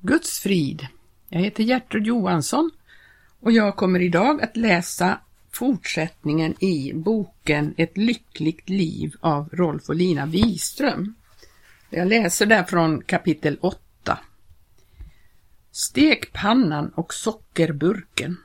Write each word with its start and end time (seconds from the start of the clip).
Guds 0.00 0.40
frid. 0.40 0.86
Jag 1.28 1.40
heter 1.40 1.64
Gertrud 1.64 2.06
Johansson 2.06 2.70
och 3.40 3.52
jag 3.52 3.76
kommer 3.76 4.00
idag 4.00 4.42
att 4.42 4.56
läsa 4.56 5.20
fortsättningen 5.50 6.64
i 6.64 6.92
boken 6.94 7.74
Ett 7.76 7.96
lyckligt 7.96 8.68
liv 8.68 9.14
av 9.20 9.48
Rolf 9.52 9.88
och 9.88 9.94
Lina 9.94 10.26
Wiström. 10.26 11.14
Jag 11.90 12.08
läser 12.08 12.46
där 12.46 12.64
från 12.64 13.02
kapitel 13.02 13.58
8. 13.60 14.18
Stekpannan 15.72 16.88
och 16.88 17.14
sockerburken. 17.14 18.36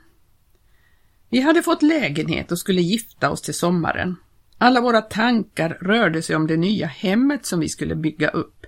Vi 1.28 1.40
hade 1.40 1.62
fått 1.62 1.82
lägenhet 1.82 2.52
och 2.52 2.58
skulle 2.58 2.80
gifta 2.80 3.30
oss 3.30 3.42
till 3.42 3.54
sommaren. 3.54 4.16
Alla 4.58 4.80
våra 4.80 5.02
tankar 5.02 5.78
rörde 5.80 6.22
sig 6.22 6.36
om 6.36 6.46
det 6.46 6.56
nya 6.56 6.86
hemmet 6.86 7.46
som 7.46 7.60
vi 7.60 7.68
skulle 7.68 7.94
bygga 7.94 8.28
upp. 8.28 8.66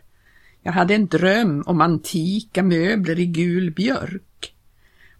Jag 0.66 0.72
hade 0.72 0.94
en 0.94 1.06
dröm 1.06 1.62
om 1.66 1.80
antika 1.80 2.62
möbler 2.62 3.18
i 3.18 3.26
gul 3.26 3.70
björk. 3.70 4.54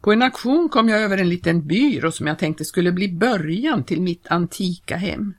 På 0.00 0.12
en 0.12 0.22
auktion 0.22 0.68
kom 0.68 0.88
jag 0.88 1.02
över 1.02 1.18
en 1.18 1.28
liten 1.28 1.66
byrå 1.66 2.12
som 2.12 2.26
jag 2.26 2.38
tänkte 2.38 2.64
skulle 2.64 2.92
bli 2.92 3.08
början 3.08 3.84
till 3.84 4.02
mitt 4.02 4.26
antika 4.26 4.96
hem. 4.96 5.34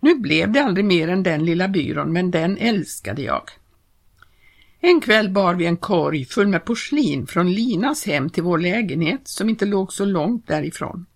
Nu 0.00 0.14
blev 0.14 0.52
det 0.52 0.60
aldrig 0.60 0.84
mer 0.84 1.08
än 1.08 1.22
den 1.22 1.44
lilla 1.44 1.68
byrån, 1.68 2.12
men 2.12 2.30
den 2.30 2.58
älskade 2.58 3.22
jag. 3.22 3.42
En 4.80 5.00
kväll 5.00 5.30
bar 5.30 5.54
vi 5.54 5.66
en 5.66 5.76
korg 5.76 6.24
full 6.24 6.48
med 6.48 6.64
porslin 6.64 7.26
från 7.26 7.52
Linas 7.52 8.06
hem 8.06 8.30
till 8.30 8.42
vår 8.42 8.58
lägenhet 8.58 9.28
som 9.28 9.48
inte 9.48 9.66
låg 9.66 9.92
så 9.92 10.04
långt 10.04 10.46
därifrån. 10.46 11.06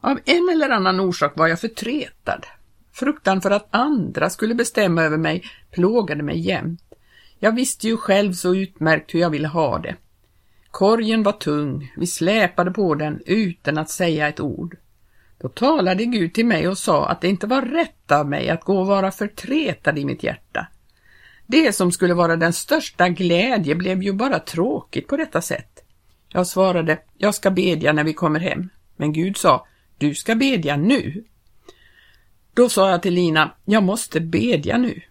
Av 0.00 0.18
en 0.24 0.48
eller 0.52 0.70
annan 0.70 1.00
orsak 1.00 1.32
var 1.36 1.48
jag 1.48 1.60
förtretad. 1.60 2.46
Fruktan 2.92 3.40
för 3.40 3.50
att 3.50 3.68
andra 3.70 4.30
skulle 4.30 4.54
bestämma 4.54 5.02
över 5.02 5.18
mig 5.18 5.44
plågade 5.70 6.22
mig 6.22 6.38
jämt. 6.38 6.91
Jag 7.44 7.52
visste 7.52 7.88
ju 7.88 7.96
själv 7.96 8.32
så 8.32 8.54
utmärkt 8.54 9.14
hur 9.14 9.20
jag 9.20 9.30
ville 9.30 9.48
ha 9.48 9.78
det. 9.78 9.96
Korgen 10.70 11.22
var 11.22 11.32
tung, 11.32 11.92
vi 11.96 12.06
släpade 12.06 12.70
på 12.70 12.94
den 12.94 13.20
utan 13.26 13.78
att 13.78 13.90
säga 13.90 14.28
ett 14.28 14.40
ord. 14.40 14.76
Då 15.38 15.48
talade 15.48 16.04
Gud 16.04 16.34
till 16.34 16.46
mig 16.46 16.68
och 16.68 16.78
sa 16.78 17.08
att 17.08 17.20
det 17.20 17.28
inte 17.28 17.46
var 17.46 17.62
rätt 17.62 18.12
av 18.12 18.28
mig 18.28 18.48
att 18.48 18.64
gå 18.64 18.78
och 18.80 18.86
vara 18.86 19.10
förtretad 19.10 19.98
i 19.98 20.04
mitt 20.04 20.22
hjärta. 20.22 20.66
Det 21.46 21.72
som 21.72 21.92
skulle 21.92 22.14
vara 22.14 22.36
den 22.36 22.52
största 22.52 23.08
glädje 23.08 23.74
blev 23.74 24.02
ju 24.02 24.12
bara 24.12 24.38
tråkigt 24.38 25.08
på 25.08 25.16
detta 25.16 25.40
sätt. 25.40 25.84
Jag 26.28 26.46
svarade, 26.46 26.98
jag 27.18 27.34
ska 27.34 27.50
bedja 27.50 27.92
när 27.92 28.04
vi 28.04 28.12
kommer 28.12 28.40
hem. 28.40 28.68
Men 28.96 29.12
Gud 29.12 29.36
sa, 29.36 29.66
du 29.98 30.14
ska 30.14 30.34
bedja 30.34 30.76
nu. 30.76 31.24
Då 32.54 32.68
sa 32.68 32.90
jag 32.90 33.02
till 33.02 33.14
Lina, 33.14 33.54
jag 33.64 33.82
måste 33.82 34.20
bedja 34.20 34.78
nu. 34.78 35.02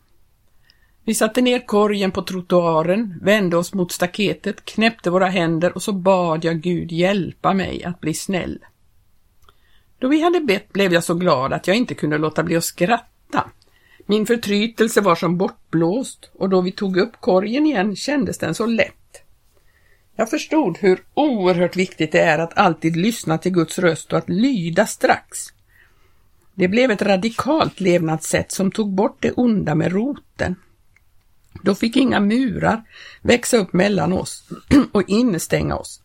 Vi 1.05 1.13
satte 1.13 1.41
ner 1.41 1.65
korgen 1.65 2.11
på 2.11 2.21
trottoaren, 2.21 3.19
vände 3.21 3.57
oss 3.57 3.73
mot 3.73 3.91
staketet, 3.91 4.65
knäppte 4.65 5.09
våra 5.09 5.27
händer 5.27 5.75
och 5.75 5.83
så 5.83 5.93
bad 5.93 6.45
jag 6.45 6.61
Gud 6.61 6.91
hjälpa 6.91 7.53
mig 7.53 7.83
att 7.83 7.99
bli 7.99 8.13
snäll. 8.13 8.59
Då 9.99 10.07
vi 10.07 10.21
hade 10.21 10.39
bett 10.39 10.73
blev 10.73 10.93
jag 10.93 11.03
så 11.03 11.13
glad 11.13 11.53
att 11.53 11.67
jag 11.67 11.77
inte 11.77 11.95
kunde 11.95 12.17
låta 12.17 12.43
bli 12.43 12.55
att 12.55 12.63
skratta. 12.63 13.49
Min 14.05 14.25
förtrytelse 14.25 15.01
var 15.01 15.15
som 15.15 15.37
bortblåst 15.37 16.31
och 16.33 16.49
då 16.49 16.61
vi 16.61 16.71
tog 16.71 16.97
upp 16.97 17.11
korgen 17.19 17.65
igen 17.65 17.95
kändes 17.95 18.37
den 18.37 18.55
så 18.55 18.65
lätt. 18.65 19.23
Jag 20.15 20.29
förstod 20.29 20.77
hur 20.77 21.03
oerhört 21.13 21.75
viktigt 21.75 22.11
det 22.11 22.19
är 22.19 22.39
att 22.39 22.57
alltid 22.57 22.97
lyssna 22.97 23.37
till 23.37 23.51
Guds 23.51 23.79
röst 23.79 24.13
och 24.13 24.19
att 24.19 24.29
lyda 24.29 24.85
strax. 24.85 25.47
Det 26.53 26.67
blev 26.67 26.91
ett 26.91 27.01
radikalt 27.01 27.79
levnadssätt 27.79 28.51
som 28.51 28.71
tog 28.71 28.93
bort 28.93 29.17
det 29.19 29.31
onda 29.31 29.75
med 29.75 29.91
roten. 29.91 30.55
Då 31.63 31.75
fick 31.75 31.97
inga 31.97 32.19
murar 32.19 32.83
växa 33.21 33.57
upp 33.57 33.73
mellan 33.73 34.13
oss 34.13 34.49
och 34.91 35.09
innestänga 35.09 35.75
oss. 35.75 36.01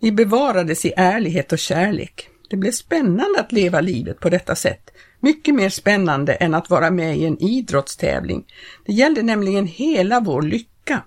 Vi 0.00 0.12
bevarades 0.12 0.84
i 0.84 0.92
ärlighet 0.96 1.52
och 1.52 1.58
kärlek. 1.58 2.28
Det 2.50 2.56
blev 2.56 2.72
spännande 2.72 3.40
att 3.40 3.52
leva 3.52 3.80
livet 3.80 4.20
på 4.20 4.30
detta 4.30 4.54
sätt. 4.54 4.90
Mycket 5.20 5.54
mer 5.54 5.68
spännande 5.68 6.34
än 6.34 6.54
att 6.54 6.70
vara 6.70 6.90
med 6.90 7.18
i 7.18 7.24
en 7.24 7.42
idrottstävling. 7.42 8.44
Det 8.86 8.92
gällde 8.92 9.22
nämligen 9.22 9.66
hela 9.66 10.20
vår 10.20 10.42
lycka. 10.42 11.02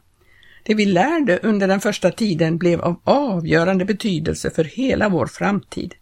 Det 0.63 0.73
vi 0.73 0.85
lärde 0.85 1.39
under 1.43 1.67
den 1.67 1.81
första 1.81 2.11
tiden 2.11 2.57
blev 2.57 2.81
av 2.81 3.01
avgörande 3.03 3.85
betydelse 3.85 4.49
för 4.49 4.63
hela 4.63 5.09
vår 5.09 5.25
framtid. 5.25 5.95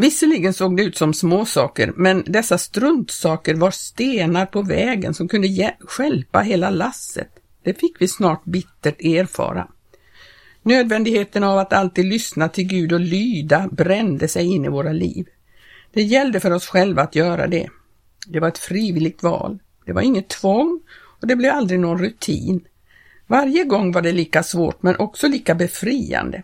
Visserligen 0.00 0.54
såg 0.54 0.76
det 0.76 0.82
ut 0.82 0.96
som 0.96 1.14
småsaker, 1.14 1.92
men 1.96 2.24
dessa 2.26 2.58
struntsaker 2.58 3.54
var 3.54 3.70
stenar 3.70 4.46
på 4.46 4.62
vägen 4.62 5.14
som 5.14 5.28
kunde 5.28 5.74
skälpa 5.80 6.40
hela 6.40 6.70
lasset. 6.70 7.28
Det 7.62 7.74
fick 7.74 8.00
vi 8.00 8.08
snart 8.08 8.44
bittert 8.44 9.00
erfara. 9.00 9.68
Nödvändigheten 10.62 11.44
av 11.44 11.58
att 11.58 11.72
alltid 11.72 12.04
lyssna 12.04 12.48
till 12.48 12.64
Gud 12.64 12.92
och 12.92 13.00
lyda 13.00 13.68
brände 13.72 14.28
sig 14.28 14.46
in 14.46 14.64
i 14.64 14.68
våra 14.68 14.92
liv. 14.92 15.26
Det 15.92 16.02
gällde 16.02 16.40
för 16.40 16.50
oss 16.50 16.66
själva 16.66 17.02
att 17.02 17.14
göra 17.14 17.46
det. 17.46 17.68
Det 18.26 18.40
var 18.40 18.48
ett 18.48 18.58
frivilligt 18.58 19.22
val. 19.22 19.58
Det 19.86 19.92
var 19.92 20.02
inget 20.02 20.28
tvång 20.28 20.80
och 21.20 21.26
det 21.26 21.36
blev 21.36 21.52
aldrig 21.52 21.80
någon 21.80 21.98
rutin. 21.98 22.64
Varje 23.26 23.64
gång 23.64 23.92
var 23.92 24.02
det 24.02 24.12
lika 24.12 24.42
svårt 24.42 24.82
men 24.82 24.96
också 24.96 25.28
lika 25.28 25.54
befriande. 25.54 26.42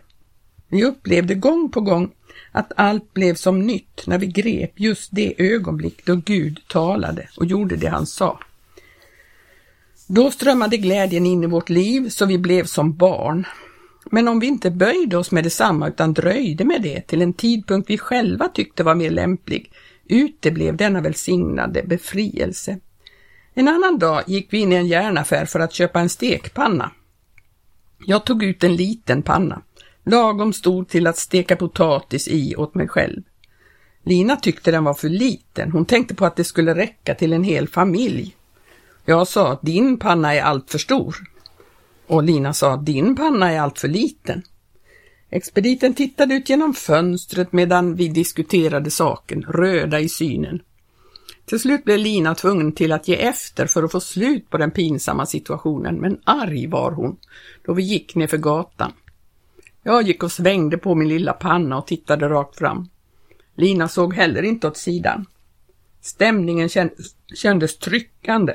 Vi 0.75 0.83
upplevde 0.83 1.35
gång 1.35 1.71
på 1.71 1.81
gång 1.81 2.11
att 2.51 2.71
allt 2.75 3.13
blev 3.13 3.35
som 3.35 3.59
nytt 3.59 4.07
när 4.07 4.17
vi 4.17 4.27
grep 4.27 4.71
just 4.75 5.09
det 5.11 5.33
ögonblick 5.37 6.05
då 6.05 6.15
Gud 6.15 6.59
talade 6.67 7.29
och 7.37 7.45
gjorde 7.45 7.75
det 7.75 7.87
han 7.87 8.05
sa. 8.05 8.39
Då 10.07 10.31
strömmade 10.31 10.77
glädjen 10.77 11.25
in 11.25 11.43
i 11.43 11.47
vårt 11.47 11.69
liv 11.69 12.09
så 12.09 12.25
vi 12.25 12.37
blev 12.37 12.65
som 12.65 12.95
barn. 12.95 13.47
Men 14.05 14.27
om 14.27 14.39
vi 14.39 14.47
inte 14.47 14.71
böjde 14.71 15.17
oss 15.17 15.31
med 15.31 15.43
detsamma 15.43 15.87
utan 15.87 16.13
dröjde 16.13 16.65
med 16.65 16.81
det 16.81 17.01
till 17.01 17.21
en 17.21 17.33
tidpunkt 17.33 17.89
vi 17.89 17.97
själva 17.97 18.47
tyckte 18.47 18.83
var 18.83 18.95
mer 18.95 19.09
lämplig, 19.09 19.71
uteblev 20.05 20.77
denna 20.77 21.01
välsignade 21.01 21.83
befrielse. 21.83 22.79
En 23.53 23.67
annan 23.67 23.99
dag 23.99 24.23
gick 24.27 24.53
vi 24.53 24.57
in 24.57 24.71
i 24.71 24.75
en 24.75 24.87
järnaffär 24.87 25.45
för 25.45 25.59
att 25.59 25.73
köpa 25.73 25.99
en 25.99 26.09
stekpanna. 26.09 26.91
Jag 28.05 28.25
tog 28.25 28.43
ut 28.43 28.63
en 28.63 28.75
liten 28.75 29.21
panna 29.21 29.61
lagom 30.05 30.53
stor 30.53 30.83
till 30.83 31.07
att 31.07 31.17
steka 31.17 31.55
potatis 31.55 32.27
i 32.27 32.55
åt 32.55 32.75
mig 32.75 32.87
själv. 32.87 33.21
Lina 34.03 34.35
tyckte 34.35 34.71
den 34.71 34.83
var 34.83 34.93
för 34.93 35.09
liten, 35.09 35.71
hon 35.71 35.85
tänkte 35.85 36.15
på 36.15 36.25
att 36.25 36.35
det 36.35 36.43
skulle 36.43 36.75
räcka 36.75 37.15
till 37.15 37.33
en 37.33 37.43
hel 37.43 37.67
familj. 37.67 38.35
Jag 39.05 39.27
sa 39.27 39.51
att 39.51 39.61
din 39.61 39.99
panna 39.99 40.35
är 40.35 40.41
allt 40.41 40.71
för 40.71 40.77
stor. 40.77 41.15
Och 42.07 42.23
Lina 42.23 42.53
sa 42.53 42.73
att 42.73 42.85
din 42.85 43.15
panna 43.15 43.51
är 43.51 43.59
allt 43.59 43.79
för 43.79 43.87
liten. 43.87 44.41
Expediten 45.29 45.93
tittade 45.93 46.33
ut 46.33 46.49
genom 46.49 46.73
fönstret 46.73 47.53
medan 47.53 47.95
vi 47.95 48.07
diskuterade 48.07 48.91
saken, 48.91 49.43
röda 49.43 49.99
i 49.99 50.09
synen. 50.09 50.61
Till 51.45 51.59
slut 51.59 51.83
blev 51.83 51.99
Lina 51.99 52.35
tvungen 52.35 52.71
till 52.71 52.91
att 52.91 53.07
ge 53.07 53.15
efter 53.15 53.67
för 53.67 53.83
att 53.83 53.91
få 53.91 53.99
slut 53.99 54.49
på 54.49 54.57
den 54.57 54.71
pinsamma 54.71 55.25
situationen, 55.25 55.95
men 55.95 56.19
arg 56.23 56.67
var 56.67 56.91
hon 56.91 57.17
då 57.65 57.73
vi 57.73 57.83
gick 57.83 58.15
nerför 58.15 58.37
gatan. 58.37 58.91
Jag 59.87 60.01
gick 60.01 60.23
och 60.23 60.31
svängde 60.31 60.77
på 60.77 60.95
min 60.95 61.07
lilla 61.07 61.33
panna 61.33 61.77
och 61.77 61.87
tittade 61.87 62.29
rakt 62.29 62.57
fram. 62.57 62.89
Lina 63.55 63.87
såg 63.87 64.13
heller 64.13 64.43
inte 64.43 64.67
åt 64.67 64.77
sidan. 64.77 65.25
Stämningen 66.01 66.69
kändes 67.33 67.77
tryckande. 67.77 68.53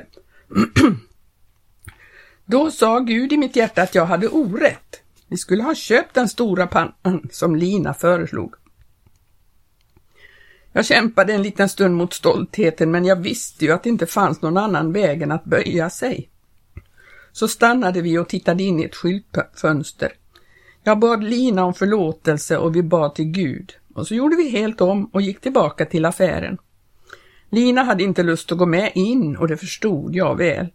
Då 2.45 2.71
sa 2.71 2.99
Gud 2.99 3.33
i 3.33 3.37
mitt 3.37 3.55
hjärta 3.55 3.81
att 3.81 3.95
jag 3.95 4.05
hade 4.05 4.27
orätt. 4.27 5.01
Vi 5.27 5.37
skulle 5.37 5.63
ha 5.63 5.75
köpt 5.75 6.13
den 6.13 6.29
stora 6.29 6.67
pannan 6.67 7.29
som 7.31 7.55
Lina 7.55 7.93
föreslog. 7.93 8.55
Jag 10.73 10.85
kämpade 10.85 11.33
en 11.33 11.43
liten 11.43 11.69
stund 11.69 11.95
mot 11.95 12.13
stoltheten 12.13 12.91
men 12.91 13.05
jag 13.05 13.15
visste 13.15 13.65
ju 13.65 13.71
att 13.71 13.83
det 13.83 13.89
inte 13.89 14.05
fanns 14.05 14.41
någon 14.41 14.57
annan 14.57 14.93
väg 14.93 15.21
än 15.21 15.31
att 15.31 15.45
böja 15.45 15.89
sig. 15.89 16.29
Så 17.31 17.47
stannade 17.47 18.01
vi 18.01 18.17
och 18.17 18.29
tittade 18.29 18.63
in 18.63 18.79
i 18.79 18.83
ett 18.83 18.95
skyltfönster. 18.95 20.11
Jag 20.83 20.99
bad 20.99 21.23
Lina 21.23 21.65
om 21.65 21.73
förlåtelse 21.73 22.57
och 22.57 22.75
vi 22.75 22.83
bad 22.83 23.15
till 23.15 23.25
Gud. 23.25 23.73
Och 23.93 24.07
så 24.07 24.15
gjorde 24.15 24.35
vi 24.35 24.49
helt 24.49 24.81
om 24.81 25.05
och 25.05 25.21
gick 25.21 25.41
tillbaka 25.41 25.85
till 25.85 26.05
affären. 26.05 26.57
Lina 27.49 27.83
hade 27.83 28.03
inte 28.03 28.23
lust 28.23 28.51
att 28.51 28.57
gå 28.57 28.65
med 28.65 28.91
in 28.95 29.37
och 29.37 29.47
det 29.47 29.57
förstod 29.57 30.15
jag 30.15 30.37
väl. 30.37 30.67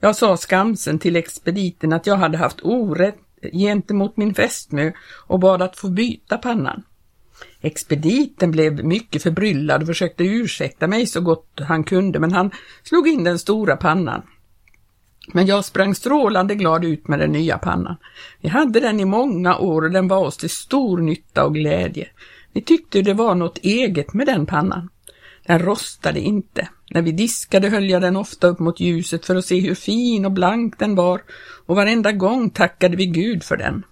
Jag 0.00 0.16
sa 0.16 0.36
skamsen 0.36 0.98
till 0.98 1.16
expediten 1.16 1.92
att 1.92 2.06
jag 2.06 2.16
hade 2.16 2.38
haft 2.38 2.60
orätt 2.62 3.18
gentemot 3.52 4.16
min 4.16 4.34
fästmö 4.34 4.92
och 5.26 5.40
bad 5.40 5.62
att 5.62 5.76
få 5.76 5.88
byta 5.88 6.38
pannan. 6.38 6.82
Expediten 7.60 8.50
blev 8.50 8.84
mycket 8.84 9.22
förbryllad 9.22 9.80
och 9.82 9.86
försökte 9.86 10.24
ursäkta 10.24 10.86
mig 10.86 11.06
så 11.06 11.20
gott 11.20 11.60
han 11.60 11.84
kunde 11.84 12.18
men 12.18 12.32
han 12.32 12.50
slog 12.82 13.08
in 13.08 13.24
den 13.24 13.38
stora 13.38 13.76
pannan. 13.76 14.22
Men 15.34 15.46
jag 15.46 15.64
sprang 15.64 15.94
strålande 15.94 16.54
glad 16.54 16.84
ut 16.84 17.08
med 17.08 17.18
den 17.18 17.32
nya 17.32 17.58
pannan. 17.58 17.96
Vi 18.40 18.48
hade 18.48 18.80
den 18.80 19.00
i 19.00 19.04
många 19.04 19.58
år 19.58 19.82
och 19.82 19.90
den 19.90 20.08
var 20.08 20.18
oss 20.18 20.36
till 20.36 20.50
stor 20.50 20.98
nytta 20.98 21.44
och 21.44 21.54
glädje. 21.54 22.08
Vi 22.52 22.62
tyckte 22.62 23.02
det 23.02 23.14
var 23.14 23.34
något 23.34 23.58
eget 23.58 24.14
med 24.14 24.26
den 24.26 24.46
pannan. 24.46 24.88
Den 25.46 25.58
rostade 25.58 26.20
inte. 26.20 26.68
När 26.90 27.02
vi 27.02 27.12
diskade 27.12 27.68
höll 27.68 27.90
jag 27.90 28.02
den 28.02 28.16
ofta 28.16 28.46
upp 28.46 28.58
mot 28.58 28.80
ljuset 28.80 29.26
för 29.26 29.36
att 29.36 29.44
se 29.44 29.60
hur 29.60 29.74
fin 29.74 30.24
och 30.24 30.32
blank 30.32 30.78
den 30.78 30.94
var 30.94 31.22
och 31.66 31.76
varenda 31.76 32.12
gång 32.12 32.50
tackade 32.50 32.96
vi 32.96 33.06
Gud 33.06 33.44
för 33.44 33.56
den. 33.56 33.82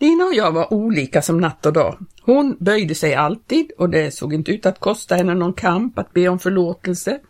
Lina 0.00 0.24
och 0.24 0.34
jag 0.34 0.52
var 0.52 0.72
olika 0.72 1.22
som 1.22 1.40
natt 1.40 1.66
och 1.66 1.72
dag. 1.72 1.98
Hon 2.22 2.56
böjde 2.60 2.94
sig 2.94 3.14
alltid 3.14 3.70
och 3.78 3.90
det 3.90 4.14
såg 4.14 4.34
inte 4.34 4.52
ut 4.52 4.66
att 4.66 4.80
kosta 4.80 5.14
henne 5.14 5.34
någon 5.34 5.52
kamp 5.52 5.98
att 5.98 6.12
be 6.12 6.28
om 6.28 6.38
förlåtelse. 6.38 7.20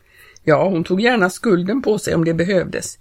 Ja, 0.44 0.68
hon 0.68 0.84
tog 0.84 1.00
gärna 1.00 1.30
skulden 1.30 1.82
på 1.82 1.98
sig 1.98 2.14
om 2.14 2.24
det 2.24 2.34
behövdes. 2.34 2.98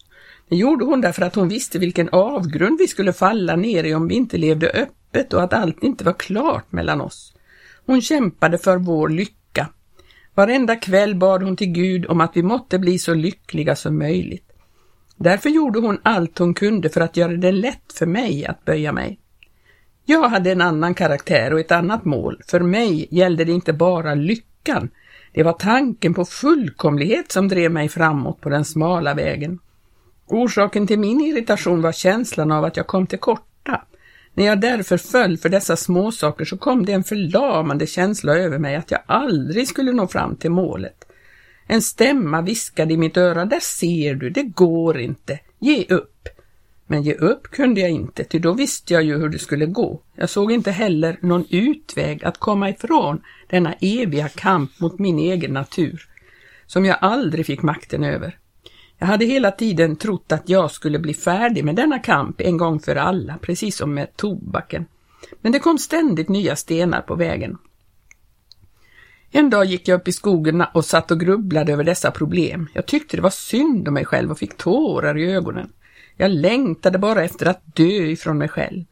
Det 0.49 0.55
gjorde 0.55 0.85
hon 0.85 1.01
därför 1.01 1.21
att 1.21 1.35
hon 1.35 1.47
visste 1.47 1.79
vilken 1.79 2.09
avgrund 2.09 2.79
vi 2.79 2.88
skulle 2.88 3.13
falla 3.13 3.55
ner 3.55 3.83
i 3.83 3.95
om 3.95 4.07
vi 4.07 4.15
inte 4.15 4.38
levde 4.38 4.69
öppet 4.69 5.33
och 5.33 5.43
att 5.43 5.53
allt 5.53 5.83
inte 5.83 6.03
var 6.03 6.13
klart 6.13 6.71
mellan 6.71 7.01
oss. 7.01 7.33
Hon 7.85 8.01
kämpade 8.01 8.57
för 8.57 8.77
vår 8.77 9.09
lycka. 9.09 9.67
Varenda 10.35 10.75
kväll 10.75 11.15
bad 11.15 11.43
hon 11.43 11.55
till 11.55 11.71
Gud 11.71 12.05
om 12.05 12.21
att 12.21 12.31
vi 12.33 12.43
måtte 12.43 12.79
bli 12.79 12.99
så 12.99 13.13
lyckliga 13.13 13.75
som 13.75 13.97
möjligt. 13.97 14.51
Därför 15.15 15.49
gjorde 15.49 15.79
hon 15.79 15.99
allt 16.03 16.37
hon 16.37 16.53
kunde 16.53 16.89
för 16.89 17.01
att 17.01 17.17
göra 17.17 17.33
det 17.33 17.51
lätt 17.51 17.94
för 17.94 18.05
mig 18.05 18.45
att 18.45 18.65
böja 18.65 18.91
mig. 18.91 19.19
Jag 20.05 20.29
hade 20.29 20.51
en 20.51 20.61
annan 20.61 20.94
karaktär 20.94 21.53
och 21.53 21.59
ett 21.59 21.71
annat 21.71 22.05
mål. 22.05 22.41
För 22.47 22.59
mig 22.59 23.07
gällde 23.11 23.45
det 23.45 23.51
inte 23.51 23.73
bara 23.73 24.15
lyckan. 24.15 24.89
Det 25.33 25.44
var 25.44 25.54
tanken 25.54 26.13
på 26.13 26.25
fullkomlighet 26.25 27.31
som 27.31 27.48
drev 27.48 27.72
mig 27.72 27.89
framåt 27.89 28.42
på 28.42 28.50
den 28.50 28.66
smala 28.66 29.13
vägen. 29.13 29.60
Orsaken 30.28 30.88
till 30.88 31.00
min 31.00 31.22
irritation 31.22 31.81
var 31.81 31.92
känslan 31.92 32.51
av 32.51 32.66
att 32.66 32.78
jag 32.78 32.88
kom 32.88 33.07
till 33.07 33.19
korta. 33.19 33.81
När 34.33 34.45
jag 34.45 34.62
därför 34.62 34.98
föll 34.98 35.38
för 35.38 35.50
dessa 35.50 35.75
småsaker 35.75 36.45
så 36.45 36.57
kom 36.57 36.86
det 36.86 36.92
en 36.92 37.04
förlamande 37.04 37.88
känsla 37.88 38.38
över 38.38 38.57
mig 38.57 38.75
att 38.75 38.92
jag 38.92 39.00
aldrig 39.06 39.68
skulle 39.68 39.92
nå 39.92 40.07
fram 40.07 40.36
till 40.36 40.51
målet. 40.51 41.06
En 41.68 41.81
stämma 41.81 42.42
viskade 42.42 42.94
i 42.94 42.98
mitt 42.98 43.18
öra, 43.18 43.45
där 43.45 43.60
ser 43.60 44.16
du, 44.16 44.30
det 44.30 44.44
går 44.44 45.00
inte, 45.00 45.39
ge 45.60 45.86
upp. 45.89 46.10
Men 46.88 47.04
ge 47.04 47.13
upp 47.13 47.48
kunde 47.48 47.81
jag 47.81 47.89
inte, 47.89 48.24
ty 48.24 48.39
då 48.39 48.54
visste 48.54 48.94
jag 48.94 49.04
ju 49.04 49.18
hur 49.18 49.30
det 49.30 49.39
skulle 49.39 49.66
gå. 49.66 50.01
Jag 50.16 50.30
såg 50.30 50.51
inte 50.51 50.72
heller 50.72 51.18
någon 51.22 51.45
utväg 51.50 52.24
att 52.24 52.38
komma 52.38 52.69
ifrån 52.69 53.22
denna 53.50 53.74
eviga 53.74 54.30
kamp 54.30 54.80
mot 54.80 55.00
min 55.00 55.19
egen 55.19 55.54
natur, 55.54 56.07
som 56.68 56.86
jag 56.86 56.98
aldrig 57.01 57.45
fick 57.45 57.62
makten 57.62 58.04
över. 58.04 58.38
Jag 58.98 59.07
hade 59.07 59.25
hela 59.25 59.51
tiden 59.51 59.95
trott 59.95 60.31
att 60.31 60.50
jag 60.50 60.72
skulle 60.72 61.00
bli 61.00 61.13
färdig 61.13 61.66
med 61.66 61.75
denna 61.75 62.00
kamp 62.00 62.42
en 62.42 62.57
gång 62.57 62.80
för 62.80 62.95
alla, 62.95 63.38
precis 63.38 63.78
som 63.78 63.94
med 63.94 64.18
tobaken. 64.18 64.86
Men 65.42 65.51
det 65.51 65.60
kom 65.60 65.78
ständigt 65.78 66.30
nya 66.30 66.56
stenar 66.56 67.01
på 67.01 67.16
vägen. 67.16 67.57
En 69.31 69.50
dag 69.50 69.66
gick 69.66 69.88
jag 69.88 70.00
upp 70.00 70.07
i 70.07 70.12
skogen 70.12 70.63
och 70.74 70.86
satt 70.86 71.12
och 71.12 71.19
grubblade 71.19 71.74
över 71.74 71.83
dessa 71.83 72.12
problem. 72.12 72.69
Jag 72.74 72.86
tyckte 72.86 73.18
det 73.18 73.24
var 73.24 73.30
synd 73.30 73.88
om 73.88 73.94
mig 73.94 74.06
själv 74.06 74.31
och 74.31 74.39
fick 74.39 74.57
tårar 74.57 75.18
i 75.18 75.31
ögonen. 75.31 75.69
Jag 76.21 76.31
längtade 76.31 76.97
bara 76.97 77.23
efter 77.23 77.45
att 77.45 77.75
dö 77.75 77.83
ifrån 77.83 78.38
mig 78.38 78.47
själv. 78.47 78.83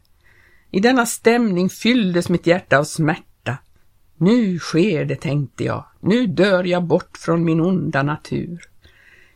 I 0.72 0.80
denna 0.80 1.06
stämning 1.06 1.70
fylldes 1.70 2.30
mitt 2.30 2.48
hjärta 2.48 2.78
av 2.78 2.84
smärta. 2.84 3.58
Nu 4.18 4.60
sker 4.60 5.06
det, 5.06 5.16
tänkte 5.16 5.64
jag. 5.64 5.86
Nu 6.00 6.28
dör 6.28 6.64
jag 6.64 6.84
bort 6.84 7.18
från 7.18 7.44
min 7.44 7.62
onda 7.62 8.04
natur. 8.04 8.62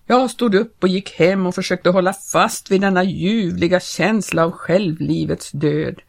Jag 0.06 0.30
stod 0.30 0.56
upp 0.56 0.84
och 0.84 0.90
gick 0.90 1.12
hem 1.12 1.46
och 1.46 1.56
försökte 1.56 1.90
hålla 1.90 2.14
fast 2.14 2.72
vid 2.72 2.82
denna 2.82 3.04
ljuvliga 3.04 3.80
känsla 3.80 4.46
av 4.46 4.52
självlivets 4.52 5.52
död. 5.52 6.02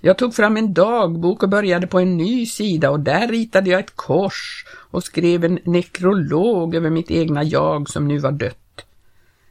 Jag 0.00 0.18
tog 0.18 0.34
fram 0.34 0.56
en 0.56 0.74
dagbok 0.74 1.42
och 1.42 1.48
började 1.48 1.86
på 1.86 1.98
en 1.98 2.16
ny 2.16 2.46
sida 2.46 2.90
och 2.90 3.00
där 3.00 3.28
ritade 3.28 3.70
jag 3.70 3.80
ett 3.80 3.96
kors 3.96 4.64
och 4.90 5.04
skrev 5.04 5.44
en 5.44 5.58
nekrolog 5.64 6.74
över 6.74 6.90
mitt 6.90 7.10
egna 7.10 7.42
jag 7.42 7.88
som 7.88 8.08
nu 8.08 8.18
var 8.18 8.32
dött. 8.32 8.59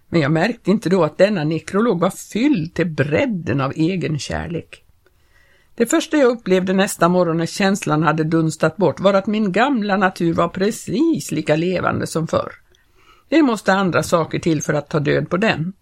Men 0.10 0.22
jag 0.22 0.32
märkte 0.32 0.72
inte 0.72 0.90
då 0.90 1.04
att 1.04 1.18
denna 1.18 1.44
nekrolog 1.44 2.00
var 2.00 2.10
fylld 2.10 2.74
till 2.74 2.88
bredden 2.88 3.62
av 3.62 3.74
egen 3.76 4.20
kärlek. 4.20 4.84
Det 5.76 5.86
första 5.86 6.18
jag 6.18 6.32
upplevde 6.32 6.74
nästa 6.74 7.10
morgon 7.10 7.38
när 7.38 7.46
känslan 7.46 8.04
hade 8.04 8.24
dunstat 8.24 8.78
bort 8.78 9.00
var 9.00 9.14
att 9.14 9.28
min 9.28 9.52
gamla 9.52 9.98
natur 9.98 10.34
var 10.34 10.48
precis 10.48 11.32
lika 11.32 11.56
levande 11.56 12.08
som 12.08 12.28
förr. 12.28 12.52
Det 13.30 13.42
måste 13.42 13.74
andra 13.74 14.04
saker 14.04 14.40
till 14.40 14.62
för 14.62 14.74
att 14.74 14.90
ta 14.90 15.00
död 15.00 15.30
på 15.30 15.38
den. 15.38 15.74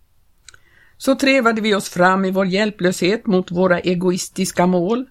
Så 0.97 1.15
trevade 1.15 1.61
vi 1.61 1.75
oss 1.75 1.89
fram 1.89 2.25
i 2.25 2.31
vår 2.31 2.45
hjälplöshet 2.45 3.25
mot 3.25 3.51
våra 3.51 3.79
egoistiska 3.79 4.65
mål. 4.65 5.05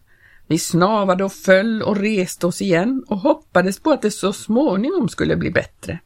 Vi 0.46 0.58
snavade 0.58 1.24
och 1.24 1.32
föll 1.32 1.82
och 1.82 1.96
reste 1.96 2.46
oss 2.46 2.62
igen 2.62 3.04
och 3.08 3.18
hoppades 3.18 3.80
på 3.80 3.90
att 3.90 4.02
det 4.02 4.10
så 4.10 4.32
småningom 4.32 5.08
skulle 5.08 5.36
bli 5.36 5.50
bättre. 5.50 5.98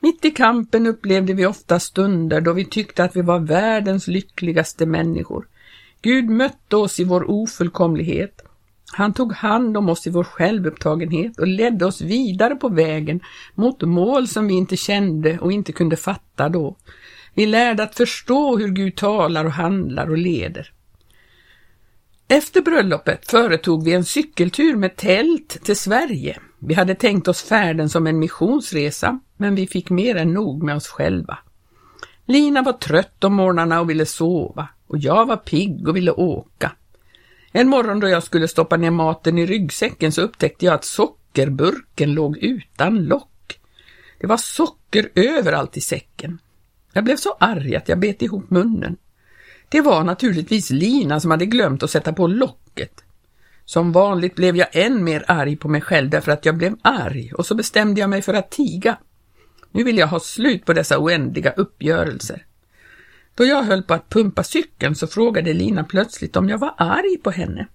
Mitt 0.00 0.24
i 0.24 0.30
kampen 0.30 0.86
upplevde 0.86 1.32
vi 1.32 1.46
ofta 1.46 1.80
stunder 1.80 2.40
då 2.40 2.52
vi 2.52 2.64
tyckte 2.64 3.04
att 3.04 3.16
vi 3.16 3.22
var 3.22 3.38
världens 3.38 4.06
lyckligaste 4.06 4.86
människor. 4.86 5.48
Gud 6.02 6.30
mötte 6.30 6.76
oss 6.76 7.00
i 7.00 7.04
vår 7.04 7.30
ofullkomlighet. 7.30 8.42
Han 8.92 9.12
tog 9.12 9.32
hand 9.32 9.76
om 9.76 9.88
oss 9.88 10.06
i 10.06 10.10
vår 10.10 10.24
självupptagenhet 10.24 11.38
och 11.38 11.46
ledde 11.46 11.86
oss 11.86 12.00
vidare 12.00 12.54
på 12.54 12.68
vägen 12.68 13.20
mot 13.54 13.82
mål 13.82 14.28
som 14.28 14.46
vi 14.48 14.54
inte 14.54 14.76
kände 14.76 15.38
och 15.38 15.52
inte 15.52 15.72
kunde 15.72 15.96
fatta 15.96 16.48
då. 16.48 16.76
Vi 17.34 17.46
lärde 17.46 17.82
att 17.82 17.94
förstå 17.94 18.58
hur 18.58 18.68
Gud 18.68 18.96
talar 18.96 19.44
och 19.44 19.52
handlar 19.52 20.10
och 20.10 20.18
leder. 20.18 20.72
Efter 22.28 22.60
bröllopet 22.60 23.30
företog 23.30 23.84
vi 23.84 23.92
en 23.92 24.04
cykeltur 24.04 24.76
med 24.76 24.96
tält 24.96 25.48
till 25.64 25.76
Sverige. 25.76 26.38
Vi 26.58 26.74
hade 26.74 26.94
tänkt 26.94 27.28
oss 27.28 27.42
färden 27.42 27.88
som 27.88 28.06
en 28.06 28.18
missionsresa, 28.18 29.20
men 29.36 29.54
vi 29.54 29.66
fick 29.66 29.90
mer 29.90 30.16
än 30.16 30.32
nog 30.32 30.62
med 30.62 30.76
oss 30.76 30.88
själva. 30.88 31.38
Lina 32.26 32.62
var 32.62 32.72
trött 32.72 33.24
om 33.24 33.34
morgnarna 33.34 33.80
och 33.80 33.90
ville 33.90 34.06
sova 34.06 34.68
och 34.86 34.98
jag 34.98 35.26
var 35.26 35.36
pigg 35.36 35.88
och 35.88 35.96
ville 35.96 36.10
åka. 36.10 36.72
En 37.52 37.68
morgon 37.68 38.00
då 38.00 38.08
jag 38.08 38.22
skulle 38.22 38.48
stoppa 38.48 38.76
ner 38.76 38.90
maten 38.90 39.38
i 39.38 39.46
ryggsäcken 39.46 40.12
så 40.12 40.22
upptäckte 40.22 40.64
jag 40.66 40.74
att 40.74 40.84
sockerburken 40.84 42.14
låg 42.14 42.38
utan 42.38 43.04
lock. 43.04 43.58
Det 44.18 44.26
var 44.26 44.36
socker 44.36 45.08
överallt 45.14 45.76
i 45.76 45.80
säcken. 45.80 46.38
Jag 46.92 47.04
blev 47.04 47.16
så 47.16 47.36
arg 47.40 47.76
att 47.76 47.88
jag 47.88 47.98
bet 47.98 48.22
ihop 48.22 48.50
munnen. 48.50 48.96
Det 49.68 49.80
var 49.80 50.04
naturligtvis 50.04 50.70
Lina 50.70 51.20
som 51.20 51.30
hade 51.30 51.46
glömt 51.46 51.82
att 51.82 51.90
sätta 51.90 52.12
på 52.12 52.26
locket. 52.26 53.04
Som 53.64 53.92
vanligt 53.92 54.34
blev 54.34 54.56
jag 54.56 54.68
än 54.72 55.04
mer 55.04 55.24
arg 55.28 55.56
på 55.56 55.68
mig 55.68 55.80
själv 55.80 56.10
därför 56.10 56.32
att 56.32 56.46
jag 56.46 56.56
blev 56.56 56.76
arg 56.82 57.32
och 57.32 57.46
så 57.46 57.54
bestämde 57.54 58.00
jag 58.00 58.10
mig 58.10 58.22
för 58.22 58.34
att 58.34 58.50
tiga. 58.50 58.98
Nu 59.76 59.84
vill 59.84 59.98
jag 59.98 60.06
ha 60.06 60.20
slut 60.20 60.64
på 60.64 60.72
dessa 60.72 60.98
oändliga 60.98 61.50
uppgörelser. 61.50 62.46
Då 63.34 63.44
jag 63.44 63.62
höll 63.62 63.82
på 63.82 63.94
att 63.94 64.08
pumpa 64.08 64.42
cykeln 64.42 64.94
så 64.94 65.06
frågade 65.06 65.52
Lina 65.52 65.84
plötsligt 65.84 66.36
om 66.36 66.48
jag 66.48 66.58
var 66.58 66.74
arg 66.76 67.16
på 67.22 67.30
henne. 67.30 67.66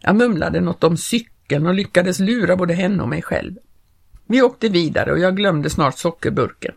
Jag 0.00 0.16
mumlade 0.16 0.60
något 0.60 0.84
om 0.84 0.96
cykeln 0.96 1.66
och 1.66 1.74
lyckades 1.74 2.18
lura 2.18 2.56
både 2.56 2.74
henne 2.74 3.02
och 3.02 3.08
mig 3.08 3.22
själv. 3.22 3.54
Vi 4.26 4.42
åkte 4.42 4.68
vidare 4.68 5.12
och 5.12 5.18
jag 5.18 5.36
glömde 5.36 5.70
snart 5.70 5.98
sockerburken. 5.98 6.74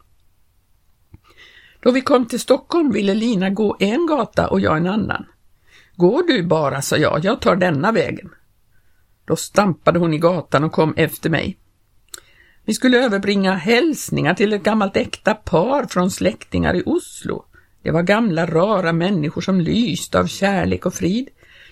Då 1.80 1.92
vi 1.92 2.02
kom 2.02 2.26
till 2.26 2.40
Stockholm 2.40 2.92
ville 2.92 3.14
Lina 3.14 3.50
gå 3.50 3.78
en 3.80 4.08
gata 4.08 4.48
och 4.48 4.60
jag 4.60 4.78
en 4.78 4.88
annan. 4.88 5.26
Går 5.96 6.24
du 6.24 6.44
bara, 6.44 6.82
sa 6.82 6.98
jag, 6.98 7.26
jag 7.26 7.42
tar 7.42 7.56
denna 7.56 7.92
vägen. 7.92 8.30
Då 9.26 9.36
stampade 9.36 10.00
hon 10.00 10.14
i 10.14 10.18
gatan 10.18 10.64
och 10.64 10.72
kom 10.72 10.94
efter 10.98 11.30
mig. 11.30 11.58
Vi 12.66 12.74
skulle 12.74 13.06
överbringa 13.06 13.54
hälsningar 13.54 14.34
till 14.34 14.54
ett 14.54 14.64
gammalt 14.64 14.98
äkta 14.98 15.34
par 15.34 15.86
från 15.86 16.12
släktingar 16.12 16.76
i 16.76 16.84
Oslo. 16.86 17.46
Det 17.84 17.92
var 17.92 18.04
gamla 18.04 18.46
rara 18.46 18.94
människor 18.94 19.42
som 19.42 19.62
lyste 19.62 20.20
av 20.20 20.28
kärlek 20.28 20.86
och 20.86 20.94
frid. 20.94 21.30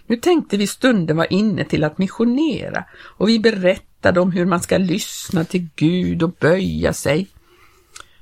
Nu 0.07 0.15
tänkte 0.15 0.57
vi 0.57 0.67
stunden 0.67 1.17
var 1.17 1.33
inne 1.33 1.65
till 1.65 1.83
att 1.83 1.97
missionera 1.97 2.83
och 3.17 3.29
vi 3.29 3.39
berättade 3.39 4.19
om 4.19 4.31
hur 4.31 4.45
man 4.45 4.61
ska 4.61 4.77
lyssna 4.77 5.45
till 5.45 5.67
Gud 5.75 6.23
och 6.23 6.31
böja 6.39 6.93
sig. 6.93 7.27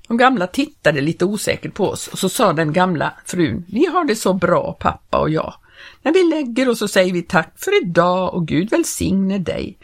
De 0.07 0.17
gamla 0.17 0.47
tittade 0.47 1.01
lite 1.01 1.25
osäkert 1.25 1.73
på 1.73 1.87
oss 1.87 2.07
och 2.07 2.19
så 2.19 2.29
sa 2.29 2.53
den 2.53 2.73
gamla 2.73 3.13
frun, 3.25 3.65
vi 3.67 3.85
har 3.85 4.05
det 4.05 4.15
så 4.15 4.33
bra 4.33 4.73
pappa 4.73 5.19
och 5.19 5.29
jag. 5.29 5.53
När 6.01 6.13
vi 6.13 6.23
lägger 6.23 6.69
oss 6.69 6.79
så 6.79 6.87
säger 6.87 7.13
vi 7.13 7.21
tack 7.21 7.53
för 7.55 7.83
idag 7.83 8.33
och 8.33 8.47
Gud 8.47 8.69
välsigne 8.69 9.37
dig. 9.37 9.77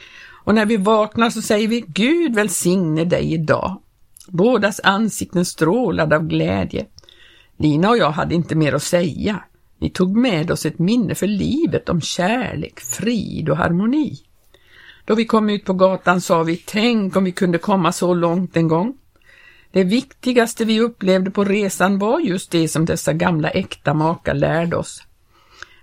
Och 0.47 0.55
när 0.55 0.65
vi 0.65 0.77
vaknar 0.77 1.29
så 1.29 1.41
säger 1.41 1.67
vi 1.67 1.85
Gud 1.87 2.35
välsigne 2.35 3.05
dig 3.05 3.33
idag. 3.33 3.81
Bådas 4.27 4.79
ansikten 4.83 5.45
strålade 5.45 6.15
av 6.15 6.27
glädje. 6.27 6.85
Lina 7.57 7.89
och 7.89 7.97
jag 7.97 8.11
hade 8.11 8.35
inte 8.35 8.55
mer 8.55 8.73
att 8.73 8.83
säga. 8.83 9.43
Vi 9.79 9.89
tog 9.89 10.17
med 10.17 10.51
oss 10.51 10.65
ett 10.65 10.79
minne 10.79 11.15
för 11.15 11.27
livet 11.27 11.89
om 11.89 12.01
kärlek, 12.01 12.79
frid 12.79 13.49
och 13.49 13.57
harmoni. 13.57 14.19
Då 15.05 15.15
vi 15.15 15.25
kom 15.25 15.49
ut 15.49 15.65
på 15.65 15.73
gatan 15.73 16.21
sa 16.21 16.43
vi, 16.43 16.57
tänk 16.57 17.15
om 17.15 17.23
vi 17.23 17.31
kunde 17.31 17.57
komma 17.57 17.91
så 17.91 18.13
långt 18.13 18.57
en 18.57 18.67
gång. 18.67 18.97
Det 19.71 19.83
viktigaste 19.83 20.65
vi 20.65 20.79
upplevde 20.79 21.31
på 21.31 21.43
resan 21.43 21.99
var 21.99 22.19
just 22.19 22.51
det 22.51 22.67
som 22.67 22.85
dessa 22.85 23.13
gamla 23.13 23.49
äkta 23.49 23.93
makar 23.93 24.33
lärde 24.33 24.75
oss. 24.75 25.06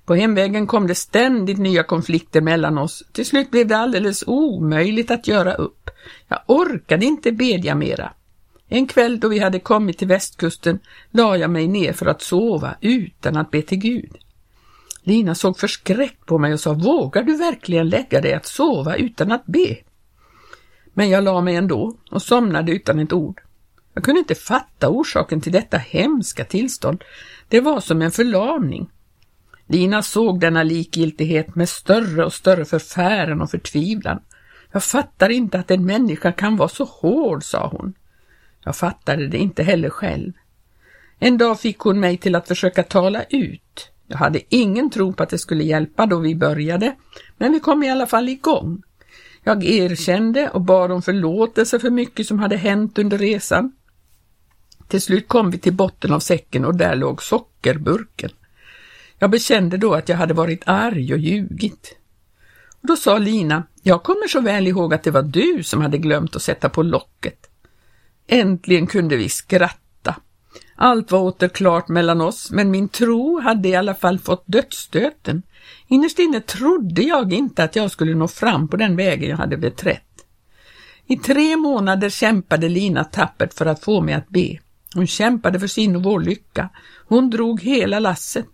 På 0.05 0.15
hemvägen 0.15 0.67
kom 0.67 0.87
det 0.87 0.95
ständigt 0.95 1.59
nya 1.59 1.83
konflikter 1.83 2.41
mellan 2.41 2.79
oss. 2.79 3.03
Till 3.13 3.27
slut 3.27 3.51
blev 3.51 3.67
det 3.67 3.77
alldeles 3.77 4.25
omöjligt 4.27 5.11
att 5.11 5.29
göra 5.29 5.55
upp. 5.55 5.91
Jag 6.29 6.41
orkade 6.47 7.07
inte 7.07 7.33
bedja 7.33 7.75
mera. 7.75 8.13
En 8.69 8.87
kväll 8.87 9.21
då 9.21 9.29
vi 9.29 9.39
hade 9.39 9.59
kommit 9.59 9.99
till 9.99 10.09
västkusten 10.09 10.79
la 11.11 11.37
jag 11.37 11.51
mig 11.51 11.69
ner 11.69 11.93
för 11.93 12.07
att 12.07 12.23
sova 12.23 12.75
utan 12.81 13.37
att 13.37 13.51
be 13.51 13.63
till 13.63 13.79
Gud. 13.79 14.17
Lina 15.03 15.35
såg 15.35 15.59
förskräckt 15.59 16.27
på 16.27 16.39
mig 16.39 16.53
och 16.53 16.61
sa, 16.61 16.73
vågar 16.73 17.23
du 17.23 17.37
verkligen 17.37 17.89
lägga 17.89 18.21
dig 18.21 18.35
att 18.35 18.47
sova 18.47 18.97
utan 18.97 19.33
att 19.33 19.47
be? 19.47 19.77
Men 20.95 21.11
jag 21.11 21.25
la 21.25 21.41
mig 21.41 21.57
ändå 21.57 21.97
och 22.11 22.23
somnade 22.23 22.73
utan 22.73 23.01
ett 23.01 23.13
ord. 23.13 23.41
Jag 23.95 24.05
kunde 24.05 24.19
inte 24.19 24.35
fatta 24.35 24.89
orsaken 24.89 25.41
till 25.41 25.53
detta 25.53 25.79
hemska 25.79 26.45
tillstånd. 26.45 27.05
Det 27.49 27.61
var 27.61 27.81
som 27.81 28.03
en 28.03 28.11
förlamning. 28.11 28.91
Lina 29.67 30.03
såg 30.03 30.41
denna 30.41 30.63
likgiltighet 30.63 31.55
med 31.55 31.69
större 31.69 32.25
och 32.25 32.33
större 32.33 32.65
förfäran 32.65 33.43
och 33.43 33.51
förtvivlan. 33.51 34.21
Jag 34.73 34.85
fattar 34.85 35.29
inte 35.29 35.59
att 35.59 35.71
en 35.71 35.87
människa 35.87 36.33
kan 36.33 36.57
vara 36.57 36.69
så 36.69 36.85
hård, 36.85 37.45
sa 37.45 37.69
hon. 37.69 37.95
Jag 38.65 38.77
fattade 38.77 39.29
det 39.29 39.39
inte 39.39 39.63
heller 39.63 39.91
själv. 39.91 40.33
En 41.19 41.39
dag 41.39 41.61
fick 41.61 41.79
hon 41.79 42.01
mig 42.01 42.17
till 42.17 42.35
att 42.35 42.49
försöka 42.49 42.83
tala 42.83 43.23
ut. 43.31 43.91
Jag 44.07 44.19
hade 44.19 44.41
ingen 44.49 44.91
tro 44.91 45.13
på 45.13 45.23
att 45.23 45.29
det 45.29 45.39
skulle 45.39 45.65
hjälpa 45.65 46.07
då 46.07 46.19
vi 46.19 46.35
började, 46.35 46.95
men 47.39 47.53
vi 47.53 47.61
kom 47.61 47.83
i 47.83 47.91
alla 47.91 48.07
fall 48.07 48.29
igång. 48.29 48.83
Jag 49.45 49.65
erkände 49.65 50.51
och 50.51 50.61
bad 50.61 50.93
om 50.93 51.03
förlåtelse 51.03 51.79
för 51.79 51.91
mycket 51.91 52.27
som 52.27 52.39
hade 52.39 52.57
hänt 52.57 52.99
under 52.99 53.19
resan. 53.19 53.73
Till 54.89 55.03
slut 55.03 55.29
kom 55.29 55.51
vi 55.51 55.59
till 55.59 55.75
botten 55.75 56.13
av 56.13 56.21
säcken 56.21 56.65
och 56.65 56.77
där 56.77 56.97
låg 56.97 57.23
sockerburken. 57.23 58.31
Jag 59.19 59.31
bekände 59.31 59.77
då 59.77 59.95
att 59.95 60.09
jag 60.09 60.17
hade 60.17 60.35
varit 60.35 60.63
arg 60.67 61.13
och 61.13 61.19
ljugit. 61.19 61.97
Och 62.81 62.89
då 62.89 62.97
sa 62.97 63.19
Lina, 63.19 63.67
jag 63.83 64.03
kommer 64.03 64.29
så 64.29 64.41
väl 64.41 64.67
ihåg 64.67 64.95
att 64.95 65.03
det 65.03 65.11
var 65.11 65.23
du 65.23 65.63
som 65.63 65.81
hade 65.81 65.99
glömt 65.99 66.37
att 66.37 66.43
sätta 66.43 66.69
på 66.69 66.83
locket. 66.83 67.47
Äntligen 68.27 68.87
kunde 68.87 69.17
vi 69.17 69.29
skratta. 69.29 70.17
Allt 70.77 71.11
var 71.11 71.21
åter 71.21 71.49
klart 71.49 71.89
mellan 71.89 72.21
oss, 72.21 72.51
men 72.51 72.71
min 72.71 72.89
tro 72.89 73.41
hade 73.41 73.69
i 73.69 73.77
alla 73.77 73.95
fall 73.95 74.19
fått 74.19 74.45
dödsstöten. 74.47 75.43
Innerst 75.89 76.19
inne 76.19 76.41
trodde 76.41 77.03
jag 77.03 77.33
inte 77.33 77.65
att 77.65 77.77
jag 77.77 77.91
skulle 77.91 78.15
nå 78.15 78.29
fram 78.29 78.69
på 78.69 78.77
den 78.77 78.97
vägen 78.97 79.31
jag 79.31 79.37
hade 79.37 79.57
beträtt. 79.57 80.27
I 81.07 81.17
tre 81.17 81.57
månader 81.57 82.09
kämpade 82.09 82.69
Lina 82.69 83.05
tappert 83.05 83.55
för 83.55 83.67
att 83.67 83.85
få 83.85 84.01
mig 84.01 84.15
att 84.15 84.29
be. 84.29 84.59
Hon 84.95 85.07
kämpade 85.07 85.61
för 85.61 85.67
sin 85.67 85.97
och 85.97 86.03
vår 86.03 86.21
lycka. 86.21 86.69
Hon 87.07 87.31
drog 87.31 87.61
hela 87.61 87.99
lasset. 87.99 88.47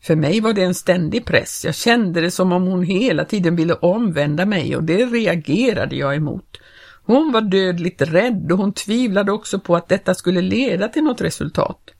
För 0.00 0.16
mig 0.16 0.40
var 0.40 0.52
det 0.52 0.62
en 0.62 0.74
ständig 0.74 1.26
press. 1.26 1.64
Jag 1.64 1.74
kände 1.74 2.20
det 2.20 2.30
som 2.30 2.52
om 2.52 2.66
hon 2.66 2.82
hela 2.82 3.24
tiden 3.24 3.56
ville 3.56 3.74
omvända 3.74 4.46
mig 4.46 4.76
och 4.76 4.84
det 4.84 5.06
reagerade 5.06 5.96
jag 5.96 6.16
emot. 6.16 6.58
Hon 7.04 7.32
var 7.32 7.40
dödligt 7.40 8.02
rädd 8.02 8.52
och 8.52 8.58
hon 8.58 8.72
tvivlade 8.72 9.32
också 9.32 9.58
på 9.58 9.76
att 9.76 9.88
detta 9.88 10.14
skulle 10.14 10.40
leda 10.40 10.88
till 10.88 11.02
något 11.04 11.20
resultat. 11.20 11.90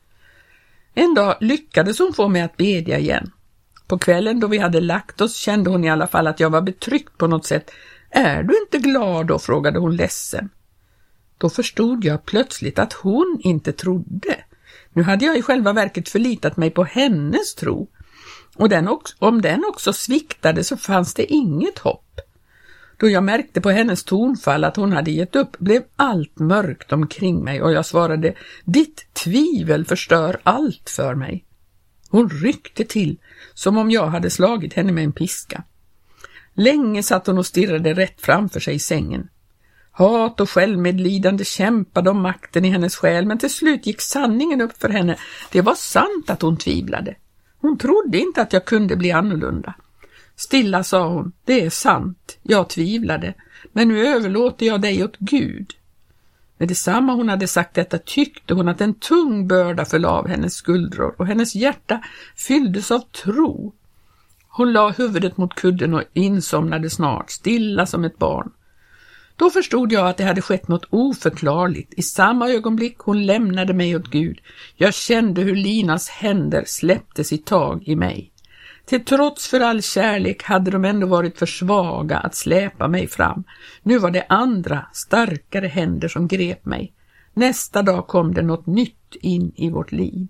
En 0.94 1.14
dag 1.14 1.36
lyckades 1.40 1.98
hon 1.98 2.12
få 2.12 2.28
mig 2.28 2.42
att 2.42 2.56
bedja 2.56 2.98
igen. 2.98 3.30
På 3.86 3.98
kvällen 3.98 4.40
då 4.40 4.46
vi 4.46 4.58
hade 4.58 4.80
lagt 4.80 5.20
oss 5.20 5.36
kände 5.36 5.70
hon 5.70 5.84
i 5.84 5.90
alla 5.90 6.06
fall 6.06 6.26
att 6.26 6.40
jag 6.40 6.50
var 6.50 6.62
betryckt 6.62 7.18
på 7.18 7.26
något 7.26 7.46
sätt. 7.46 7.70
Är 8.10 8.42
du 8.42 8.58
inte 8.60 8.78
glad 8.78 9.26
då? 9.26 9.38
frågade 9.38 9.78
hon 9.78 9.96
ledsen. 9.96 10.48
Då 11.38 11.50
förstod 11.50 12.04
jag 12.04 12.24
plötsligt 12.24 12.78
att 12.78 12.92
hon 12.92 13.40
inte 13.42 13.72
trodde. 13.72 14.36
Nu 14.92 15.02
hade 15.02 15.24
jag 15.24 15.38
i 15.38 15.42
själva 15.42 15.72
verket 15.72 16.08
förlitat 16.08 16.56
mig 16.56 16.70
på 16.70 16.84
hennes 16.84 17.54
tro. 17.54 17.88
Och 18.56 18.68
den 18.68 18.88
också, 18.88 19.16
om 19.18 19.42
den 19.42 19.64
också 19.68 19.92
sviktade 19.92 20.64
så 20.64 20.76
fanns 20.76 21.14
det 21.14 21.32
inget 21.32 21.78
hopp. 21.78 22.20
Då 22.96 23.08
jag 23.08 23.24
märkte 23.24 23.60
på 23.60 23.70
hennes 23.70 24.04
tonfall 24.04 24.64
att 24.64 24.76
hon 24.76 24.92
hade 24.92 25.10
gett 25.10 25.36
upp 25.36 25.58
blev 25.58 25.82
allt 25.96 26.38
mörkt 26.38 26.92
omkring 26.92 27.44
mig 27.44 27.62
och 27.62 27.72
jag 27.72 27.86
svarade 27.86 28.34
Ditt 28.64 29.06
tvivel 29.12 29.84
förstör 29.84 30.40
allt 30.42 30.90
för 30.90 31.14
mig. 31.14 31.44
Hon 32.10 32.28
ryckte 32.30 32.84
till 32.84 33.18
som 33.54 33.78
om 33.78 33.90
jag 33.90 34.06
hade 34.06 34.30
slagit 34.30 34.72
henne 34.72 34.92
med 34.92 35.04
en 35.04 35.12
piska. 35.12 35.64
Länge 36.54 37.02
satt 37.02 37.26
hon 37.26 37.38
och 37.38 37.46
stirrade 37.46 37.94
rätt 37.94 38.20
framför 38.20 38.60
sig 38.60 38.74
i 38.74 38.78
sängen. 38.78 39.28
Hat 39.98 40.40
och 40.40 40.50
självmedlidande 40.50 41.44
kämpade 41.44 42.10
om 42.10 42.22
makten 42.22 42.64
i 42.64 42.70
hennes 42.70 42.96
själ, 42.96 43.26
men 43.26 43.38
till 43.38 43.50
slut 43.50 43.86
gick 43.86 44.00
sanningen 44.00 44.60
upp 44.60 44.80
för 44.80 44.88
henne. 44.88 45.16
Det 45.52 45.60
var 45.60 45.74
sant 45.74 46.30
att 46.30 46.42
hon 46.42 46.56
tvivlade. 46.56 47.14
Hon 47.60 47.78
trodde 47.78 48.18
inte 48.18 48.42
att 48.42 48.52
jag 48.52 48.64
kunde 48.64 48.96
bli 48.96 49.12
annorlunda. 49.12 49.74
Stilla 50.36 50.84
sa 50.84 51.08
hon, 51.08 51.32
det 51.44 51.64
är 51.64 51.70
sant, 51.70 52.38
jag 52.42 52.68
tvivlade, 52.68 53.34
men 53.72 53.88
nu 53.88 54.06
överlåter 54.06 54.66
jag 54.66 54.80
dig 54.80 55.04
åt 55.04 55.18
Gud. 55.18 55.74
Med 56.58 56.68
detsamma 56.68 57.12
hon 57.14 57.28
hade 57.28 57.46
sagt 57.46 57.74
detta 57.74 57.98
tyckte 57.98 58.54
hon 58.54 58.68
att 58.68 58.80
en 58.80 58.94
tung 58.94 59.48
börda 59.48 59.84
föll 59.84 60.04
av 60.04 60.28
hennes 60.28 60.54
skuldror 60.54 61.14
och 61.18 61.26
hennes 61.26 61.54
hjärta 61.54 62.00
fylldes 62.36 62.90
av 62.90 63.00
tro. 63.00 63.74
Hon 64.48 64.72
la 64.72 64.90
huvudet 64.90 65.36
mot 65.36 65.54
kudden 65.54 65.94
och 65.94 66.02
insomnade 66.12 66.90
snart, 66.90 67.30
stilla 67.30 67.86
som 67.86 68.04
ett 68.04 68.18
barn. 68.18 68.50
Då 69.38 69.50
förstod 69.50 69.92
jag 69.92 70.08
att 70.08 70.16
det 70.16 70.24
hade 70.24 70.42
skett 70.42 70.68
något 70.68 70.86
oförklarligt. 70.90 71.94
I 71.96 72.02
samma 72.02 72.50
ögonblick 72.50 72.98
hon 72.98 73.26
lämnade 73.26 73.74
mig 73.74 73.96
åt 73.96 74.10
Gud. 74.10 74.40
Jag 74.76 74.94
kände 74.94 75.42
hur 75.42 75.56
Linas 75.56 76.08
händer 76.08 76.64
släppte 76.66 77.24
sitt 77.24 77.46
tag 77.46 77.88
i 77.88 77.96
mig. 77.96 78.32
Till 78.84 79.04
trots 79.04 79.48
för 79.48 79.60
all 79.60 79.82
kärlek 79.82 80.42
hade 80.42 80.70
de 80.70 80.84
ändå 80.84 81.06
varit 81.06 81.38
för 81.38 81.46
svaga 81.46 82.18
att 82.18 82.34
släpa 82.34 82.88
mig 82.88 83.06
fram. 83.06 83.44
Nu 83.82 83.98
var 83.98 84.10
det 84.10 84.26
andra, 84.28 84.86
starkare 84.92 85.66
händer 85.66 86.08
som 86.08 86.28
grep 86.28 86.64
mig. 86.64 86.92
Nästa 87.34 87.82
dag 87.82 88.06
kom 88.06 88.34
det 88.34 88.42
något 88.42 88.66
nytt 88.66 89.16
in 89.20 89.52
i 89.56 89.70
vårt 89.70 89.92
liv. 89.92 90.28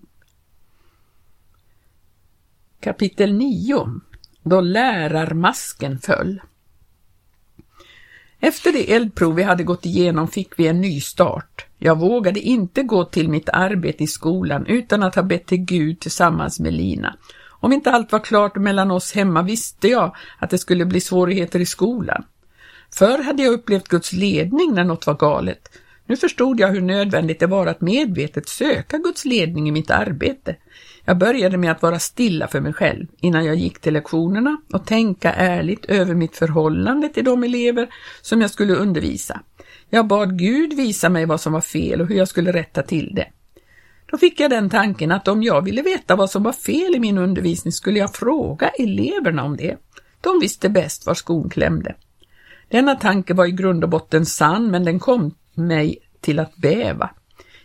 Kapitel 2.79 3.33
9 3.33 3.99
Då 4.43 4.61
lärarmasken 4.61 5.99
föll 5.99 6.41
efter 8.39 8.71
det 8.71 8.93
eldprov 8.93 9.35
vi 9.35 9.43
hade 9.43 9.63
gått 9.63 9.85
igenom 9.85 10.27
fick 10.27 10.59
vi 10.59 10.67
en 10.67 10.81
ny 10.81 11.01
start. 11.01 11.65
Jag 11.77 11.99
vågade 11.99 12.39
inte 12.39 12.83
gå 12.83 13.05
till 13.05 13.29
mitt 13.29 13.49
arbete 13.49 14.03
i 14.03 14.07
skolan 14.07 14.65
utan 14.65 15.03
att 15.03 15.15
ha 15.15 15.23
bett 15.23 15.45
till 15.45 15.57
Gud 15.65 15.99
tillsammans 15.99 16.59
med 16.59 16.73
Lina. 16.73 17.15
Om 17.61 17.73
inte 17.73 17.91
allt 17.91 18.11
var 18.11 18.19
klart 18.19 18.55
mellan 18.55 18.91
oss 18.91 19.11
hemma 19.11 19.41
visste 19.41 19.87
jag 19.87 20.15
att 20.39 20.49
det 20.49 20.57
skulle 20.57 20.85
bli 20.85 21.01
svårigheter 21.01 21.59
i 21.59 21.65
skolan. 21.65 22.23
Förr 22.93 23.23
hade 23.23 23.43
jag 23.43 23.53
upplevt 23.53 23.87
Guds 23.87 24.13
ledning 24.13 24.73
när 24.73 24.83
något 24.83 25.07
var 25.07 25.13
galet. 25.13 25.69
Nu 26.05 26.17
förstod 26.17 26.59
jag 26.59 26.67
hur 26.67 26.81
nödvändigt 26.81 27.39
det 27.39 27.47
var 27.47 27.67
att 27.67 27.81
medvetet 27.81 28.49
söka 28.49 28.97
Guds 28.97 29.25
ledning 29.25 29.67
i 29.67 29.71
mitt 29.71 29.91
arbete. 29.91 30.55
Jag 31.09 31.17
började 31.17 31.57
med 31.57 31.71
att 31.71 31.81
vara 31.81 31.99
stilla 31.99 32.47
för 32.47 32.61
mig 32.61 32.73
själv 32.73 33.07
innan 33.17 33.45
jag 33.45 33.55
gick 33.55 33.79
till 33.79 33.93
lektionerna 33.93 34.57
och 34.73 34.85
tänka 34.85 35.33
ärligt 35.33 35.85
över 35.85 36.15
mitt 36.15 36.37
förhållande 36.37 37.09
till 37.09 37.25
de 37.25 37.43
elever 37.43 37.89
som 38.21 38.41
jag 38.41 38.49
skulle 38.49 38.73
undervisa. 38.73 39.41
Jag 39.89 40.07
bad 40.07 40.39
Gud 40.39 40.73
visa 40.73 41.09
mig 41.09 41.25
vad 41.25 41.41
som 41.41 41.53
var 41.53 41.61
fel 41.61 42.01
och 42.01 42.07
hur 42.07 42.15
jag 42.15 42.27
skulle 42.27 42.51
rätta 42.51 42.83
till 42.83 43.15
det. 43.15 43.27
Då 44.11 44.17
fick 44.17 44.39
jag 44.39 44.49
den 44.49 44.69
tanken 44.69 45.11
att 45.11 45.27
om 45.27 45.43
jag 45.43 45.61
ville 45.61 45.81
veta 45.81 46.15
vad 46.15 46.29
som 46.29 46.43
var 46.43 46.53
fel 46.53 46.95
i 46.95 46.99
min 46.99 47.17
undervisning 47.17 47.71
skulle 47.71 47.99
jag 47.99 48.15
fråga 48.15 48.69
eleverna 48.69 49.43
om 49.43 49.57
det. 49.57 49.77
De 50.21 50.39
visste 50.41 50.69
bäst 50.69 51.05
var 51.05 51.13
skon 51.13 51.49
klämde. 51.49 51.95
Denna 52.69 52.95
tanke 52.95 53.33
var 53.33 53.45
i 53.45 53.51
grund 53.51 53.83
och 53.83 53.89
botten 53.89 54.25
sann, 54.25 54.71
men 54.71 54.85
den 54.85 54.99
kom 54.99 55.35
mig 55.53 55.97
till 56.21 56.39
att 56.39 56.55
bäva. 56.55 57.09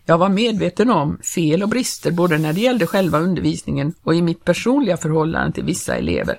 Jag 0.06 0.18
var 0.18 0.28
medveten 0.28 0.90
om 0.90 1.18
fel 1.18 1.62
och 1.62 1.68
brister 1.68 2.10
både 2.10 2.38
när 2.38 2.52
det 2.52 2.60
gällde 2.60 2.86
själva 2.86 3.18
undervisningen 3.18 3.94
och 4.02 4.14
i 4.14 4.22
mitt 4.22 4.44
personliga 4.44 4.96
förhållande 4.96 5.52
till 5.52 5.64
vissa 5.64 5.96
elever. 5.96 6.38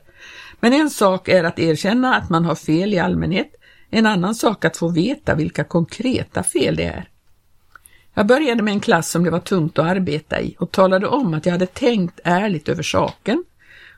Men 0.60 0.74
en 0.74 0.90
sak 0.90 1.28
är 1.28 1.44
att 1.44 1.60
erkänna 1.60 2.16
att 2.16 2.30
man 2.30 2.46
har 2.46 2.56
fel 2.56 2.94
i 2.94 3.00
allmänhet, 3.00 3.56
en 3.90 4.06
annan 4.06 4.36
sak 4.36 4.66
att 4.66 4.78
få 4.78 4.90
veta 4.90 5.36
vilka 5.36 5.64
konkreta 5.64 6.44
fel 6.44 6.76
det 6.76 6.84
är. 6.84 7.10
Jag 8.14 8.28
började 8.28 8.64
med 8.64 8.72
en 8.72 8.80
klass 8.80 9.12
som 9.12 9.24
det 9.24 9.32
var 9.32 9.40
tungt 9.40 9.80
att 9.80 9.86
arbeta 9.86 10.42
i 10.42 10.56
och 10.60 10.72
talade 10.72 11.08
om 11.08 11.34
att 11.34 11.46
jag 11.46 11.54
hade 11.54 11.66
tänkt 11.66 12.20
ärligt 12.24 12.70
över 12.70 12.84
saken. 12.84 13.44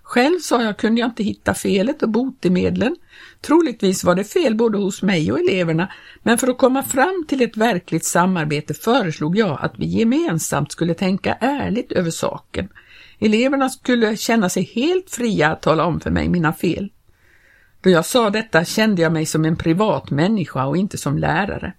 Själv 0.08 0.40
sa 0.40 0.64
jag 0.64 0.78
kunde 0.78 1.02
jag 1.02 1.08
inte 1.08 1.24
hitta 1.24 1.54
felet 1.54 2.04
och 2.04 2.10
botemedlen. 2.10 2.96
Troligtvis 3.42 4.04
var 4.04 4.16
det 4.16 4.24
fel 4.24 4.56
både 4.56 4.78
hos 4.78 5.02
mig 5.02 5.32
och 5.32 5.40
eleverna, 5.40 5.92
men 6.24 6.38
för 6.38 6.48
att 6.48 6.58
komma 6.58 6.84
fram 6.84 7.26
till 7.28 7.42
ett 7.42 7.58
verkligt 7.58 8.06
samarbete 8.06 8.74
föreslog 8.74 9.38
jag 9.38 9.58
att 9.62 9.74
vi 9.78 9.86
gemensamt 9.86 10.72
skulle 10.72 10.94
tänka 10.94 11.34
ärligt 11.34 11.92
över 11.92 12.12
saken. 12.12 12.70
Eleverna 13.20 13.70
skulle 13.70 14.18
känna 14.18 14.50
sig 14.50 14.64
helt 14.64 15.10
fria 15.10 15.52
att 15.52 15.62
tala 15.62 15.86
om 15.86 16.00
för 16.00 16.12
mig 16.12 16.30
mina 16.30 16.54
fel. 16.54 16.92
Då 17.82 17.90
jag 17.90 18.06
sa 18.06 18.30
detta 18.30 18.66
kände 18.66 19.02
jag 19.02 19.12
mig 19.12 19.26
som 19.26 19.46
en 19.46 19.56
privat 19.56 20.12
människa 20.12 20.66
och 20.66 20.78
inte 20.78 20.98
som 20.98 21.18
lärare. 21.18 21.74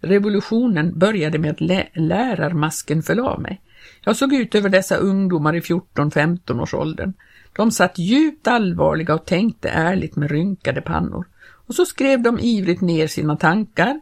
Revolutionen 0.00 0.98
började 0.98 1.38
med 1.38 1.50
att 1.50 1.60
lä 1.60 1.88
lärarmasken 1.94 3.02
föll 3.02 3.20
av 3.20 3.40
mig. 3.40 3.60
Jag 4.04 4.16
såg 4.16 4.34
ut 4.34 4.54
över 4.54 4.68
dessa 4.68 4.96
ungdomar 4.96 5.56
i 5.56 5.60
14-15 5.60 6.62
års 6.62 6.74
åldern. 6.74 7.12
De 7.52 7.70
satt 7.70 7.98
djupt 7.98 8.46
allvarliga 8.46 9.14
och 9.14 9.26
tänkte 9.26 9.68
ärligt 9.68 10.16
med 10.16 10.30
rynkade 10.30 10.80
pannor. 10.80 11.26
Och 11.66 11.74
så 11.74 11.86
skrev 11.86 12.22
de 12.22 12.38
ivrigt 12.38 12.80
ner 12.80 13.06
sina 13.06 13.36
tankar. 13.36 14.00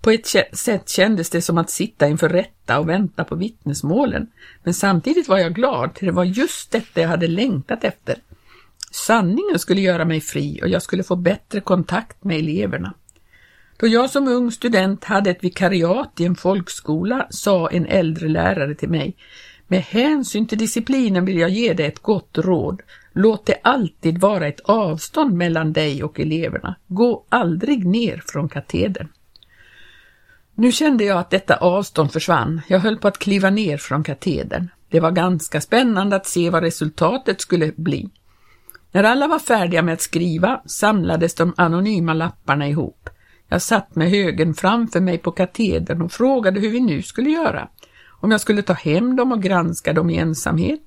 På 0.00 0.10
ett 0.10 0.26
sätt 0.52 0.88
kändes 0.88 1.30
det 1.30 1.42
som 1.42 1.58
att 1.58 1.70
sitta 1.70 2.08
inför 2.08 2.28
rätta 2.28 2.78
och 2.78 2.88
vänta 2.88 3.24
på 3.24 3.34
vittnesmålen. 3.34 4.26
Men 4.62 4.74
samtidigt 4.74 5.28
var 5.28 5.38
jag 5.38 5.54
glad, 5.54 5.94
till 5.94 6.06
det 6.06 6.12
var 6.12 6.24
just 6.24 6.70
detta 6.70 7.00
jag 7.00 7.08
hade 7.08 7.26
längtat 7.26 7.84
efter. 7.84 8.16
Sanningen 8.90 9.58
skulle 9.58 9.80
göra 9.80 10.04
mig 10.04 10.20
fri 10.20 10.60
och 10.62 10.68
jag 10.68 10.82
skulle 10.82 11.02
få 11.02 11.16
bättre 11.16 11.60
kontakt 11.60 12.24
med 12.24 12.38
eleverna. 12.38 12.94
Då 13.76 13.86
jag 13.86 14.10
som 14.10 14.28
ung 14.28 14.50
student 14.50 15.04
hade 15.04 15.30
ett 15.30 15.44
vikariat 15.44 16.20
i 16.20 16.24
en 16.24 16.36
folkskola 16.36 17.26
sa 17.30 17.70
en 17.70 17.86
äldre 17.86 18.28
lärare 18.28 18.74
till 18.74 18.88
mig 18.88 19.16
med 19.72 19.82
hänsyn 19.82 20.46
till 20.46 20.58
disciplinen 20.58 21.24
vill 21.24 21.38
jag 21.38 21.50
ge 21.50 21.72
dig 21.72 21.86
ett 21.86 22.02
gott 22.02 22.38
råd. 22.38 22.82
Låt 23.12 23.46
det 23.46 23.56
alltid 23.62 24.18
vara 24.18 24.46
ett 24.46 24.60
avstånd 24.60 25.34
mellan 25.34 25.72
dig 25.72 26.04
och 26.04 26.20
eleverna. 26.20 26.74
Gå 26.86 27.24
aldrig 27.28 27.86
ner 27.86 28.22
från 28.26 28.48
katedern. 28.48 29.08
Nu 30.54 30.72
kände 30.72 31.04
jag 31.04 31.18
att 31.18 31.30
detta 31.30 31.56
avstånd 31.56 32.12
försvann. 32.12 32.60
Jag 32.68 32.78
höll 32.78 32.98
på 32.98 33.08
att 33.08 33.18
kliva 33.18 33.50
ner 33.50 33.76
från 33.76 34.04
katedern. 34.04 34.68
Det 34.88 35.00
var 35.00 35.10
ganska 35.10 35.60
spännande 35.60 36.16
att 36.16 36.26
se 36.26 36.50
vad 36.50 36.62
resultatet 36.62 37.40
skulle 37.40 37.72
bli. 37.76 38.08
När 38.90 39.04
alla 39.04 39.28
var 39.28 39.38
färdiga 39.38 39.82
med 39.82 39.94
att 39.94 40.00
skriva 40.00 40.62
samlades 40.66 41.34
de 41.34 41.54
anonyma 41.56 42.14
lapparna 42.14 42.68
ihop. 42.68 43.10
Jag 43.48 43.62
satt 43.62 43.96
med 43.96 44.10
högen 44.10 44.54
framför 44.54 45.00
mig 45.00 45.18
på 45.18 45.30
katedern 45.30 46.02
och 46.02 46.12
frågade 46.12 46.60
hur 46.60 46.70
vi 46.70 46.80
nu 46.80 47.02
skulle 47.02 47.30
göra. 47.30 47.68
Om 48.22 48.30
jag 48.30 48.40
skulle 48.40 48.62
ta 48.62 48.72
hem 48.72 49.16
dem 49.16 49.32
och 49.32 49.42
granska 49.42 49.92
dem 49.92 50.10
i 50.10 50.16
ensamhet 50.16 50.80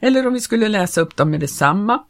eller 0.00 0.26
om 0.26 0.32
vi 0.32 0.40
skulle 0.40 0.68
läsa 0.68 1.00
upp 1.00 1.16
dem 1.16 1.30
med 1.30 1.40
detsamma. 1.40 2.04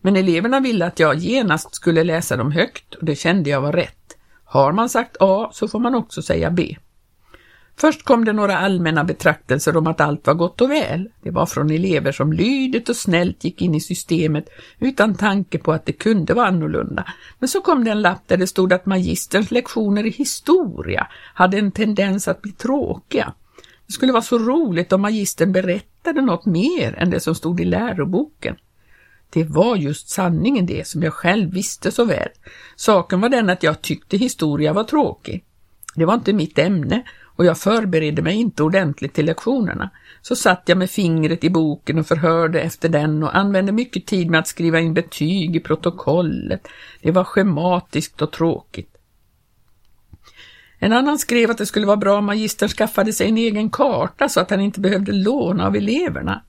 Men 0.00 0.16
eleverna 0.16 0.60
ville 0.60 0.86
att 0.86 1.00
jag 1.00 1.16
genast 1.16 1.74
skulle 1.74 2.04
läsa 2.04 2.36
dem 2.36 2.52
högt 2.52 2.94
och 2.94 3.04
det 3.04 3.16
kände 3.16 3.50
jag 3.50 3.60
var 3.60 3.72
rätt. 3.72 4.16
Har 4.44 4.72
man 4.72 4.88
sagt 4.88 5.16
A 5.20 5.50
så 5.52 5.68
får 5.68 5.78
man 5.78 5.94
också 5.94 6.22
säga 6.22 6.50
B. 6.50 6.76
Först 7.78 8.04
kom 8.04 8.24
det 8.24 8.32
några 8.32 8.58
allmänna 8.58 9.04
betraktelser 9.04 9.76
om 9.76 9.86
att 9.86 10.00
allt 10.00 10.26
var 10.26 10.34
gott 10.34 10.60
och 10.60 10.70
väl. 10.70 11.08
Det 11.22 11.30
var 11.30 11.46
från 11.46 11.70
elever 11.70 12.12
som 12.12 12.32
lydigt 12.32 12.88
och 12.88 12.96
snällt 12.96 13.44
gick 13.44 13.62
in 13.62 13.74
i 13.74 13.80
systemet 13.80 14.48
utan 14.78 15.14
tanke 15.14 15.58
på 15.58 15.72
att 15.72 15.86
det 15.86 15.92
kunde 15.92 16.34
vara 16.34 16.46
annorlunda. 16.46 17.04
Men 17.38 17.48
så 17.48 17.60
kom 17.60 17.84
det 17.84 17.90
en 17.90 18.02
lapp 18.02 18.22
där 18.26 18.36
det 18.36 18.46
stod 18.46 18.72
att 18.72 18.86
magisterns 18.86 19.50
lektioner 19.50 20.06
i 20.06 20.10
historia 20.10 21.06
hade 21.34 21.58
en 21.58 21.72
tendens 21.72 22.28
att 22.28 22.42
bli 22.42 22.52
tråkiga. 22.52 23.32
Det 23.86 23.92
skulle 23.92 24.12
vara 24.12 24.22
så 24.22 24.38
roligt 24.38 24.92
om 24.92 25.00
magistern 25.00 25.52
berättade 25.52 26.20
något 26.20 26.46
mer 26.46 26.94
än 26.98 27.10
det 27.10 27.20
som 27.20 27.34
stod 27.34 27.60
i 27.60 27.64
läroboken. 27.64 28.56
Det 29.30 29.44
var 29.44 29.76
just 29.76 30.08
sanningen 30.08 30.66
det 30.66 30.86
som 30.86 31.02
jag 31.02 31.12
själv 31.12 31.52
visste 31.52 31.90
så 31.90 32.04
väl. 32.04 32.28
Saken 32.76 33.20
var 33.20 33.28
den 33.28 33.50
att 33.50 33.62
jag 33.62 33.82
tyckte 33.82 34.16
historia 34.16 34.72
var 34.72 34.84
tråkig. 34.84 35.44
Det 35.94 36.04
var 36.04 36.14
inte 36.14 36.32
mitt 36.32 36.58
ämne 36.58 37.02
och 37.22 37.44
jag 37.44 37.58
förberedde 37.58 38.22
mig 38.22 38.36
inte 38.36 38.62
ordentligt 38.62 39.14
till 39.14 39.26
lektionerna. 39.26 39.90
Så 40.22 40.36
satt 40.36 40.62
jag 40.66 40.78
med 40.78 40.90
fingret 40.90 41.44
i 41.44 41.50
boken 41.50 41.98
och 41.98 42.06
förhörde 42.06 42.60
efter 42.60 42.88
den 42.88 43.22
och 43.22 43.36
använde 43.36 43.72
mycket 43.72 44.06
tid 44.06 44.30
med 44.30 44.40
att 44.40 44.48
skriva 44.48 44.80
in 44.80 44.94
betyg 44.94 45.56
i 45.56 45.60
protokollet. 45.60 46.68
Det 47.02 47.10
var 47.10 47.24
schematiskt 47.24 48.22
och 48.22 48.32
tråkigt. 48.32 48.95
En 50.78 50.92
annan 50.92 51.18
skrev 51.18 51.50
att 51.50 51.58
det 51.58 51.66
skulle 51.66 51.86
vara 51.86 51.96
bra 51.96 52.18
om 52.18 52.24
magistern 52.24 52.68
skaffade 52.68 53.12
sig 53.12 53.28
en 53.28 53.38
egen 53.38 53.70
karta 53.70 54.28
så 54.28 54.40
att 54.40 54.50
han 54.50 54.60
inte 54.60 54.80
behövde 54.80 55.12
låna 55.12 55.66
av 55.66 55.76
eleverna. 55.76 56.42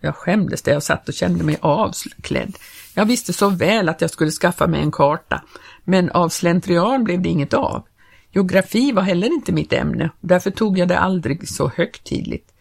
Jag 0.00 0.16
skämdes 0.16 0.62
där 0.62 0.72
jag 0.72 0.82
satt 0.82 1.08
och 1.08 1.14
kände 1.14 1.44
mig 1.44 1.58
avklädd. 1.60 2.56
Jag 2.94 3.06
visste 3.06 3.32
så 3.32 3.48
väl 3.48 3.88
att 3.88 4.00
jag 4.00 4.10
skulle 4.10 4.30
skaffa 4.30 4.66
mig 4.66 4.80
en 4.80 4.92
karta, 4.92 5.42
men 5.84 6.10
av 6.10 6.28
slentrian 6.28 7.04
blev 7.04 7.22
det 7.22 7.28
inget 7.28 7.54
av. 7.54 7.86
Geografi 8.32 8.92
var 8.92 9.02
heller 9.02 9.26
inte 9.26 9.52
mitt 9.52 9.72
ämne 9.72 10.10
därför 10.20 10.50
tog 10.50 10.78
jag 10.78 10.88
det 10.88 10.98
aldrig 10.98 11.48
så 11.48 11.70
högtidligt. 11.76 12.52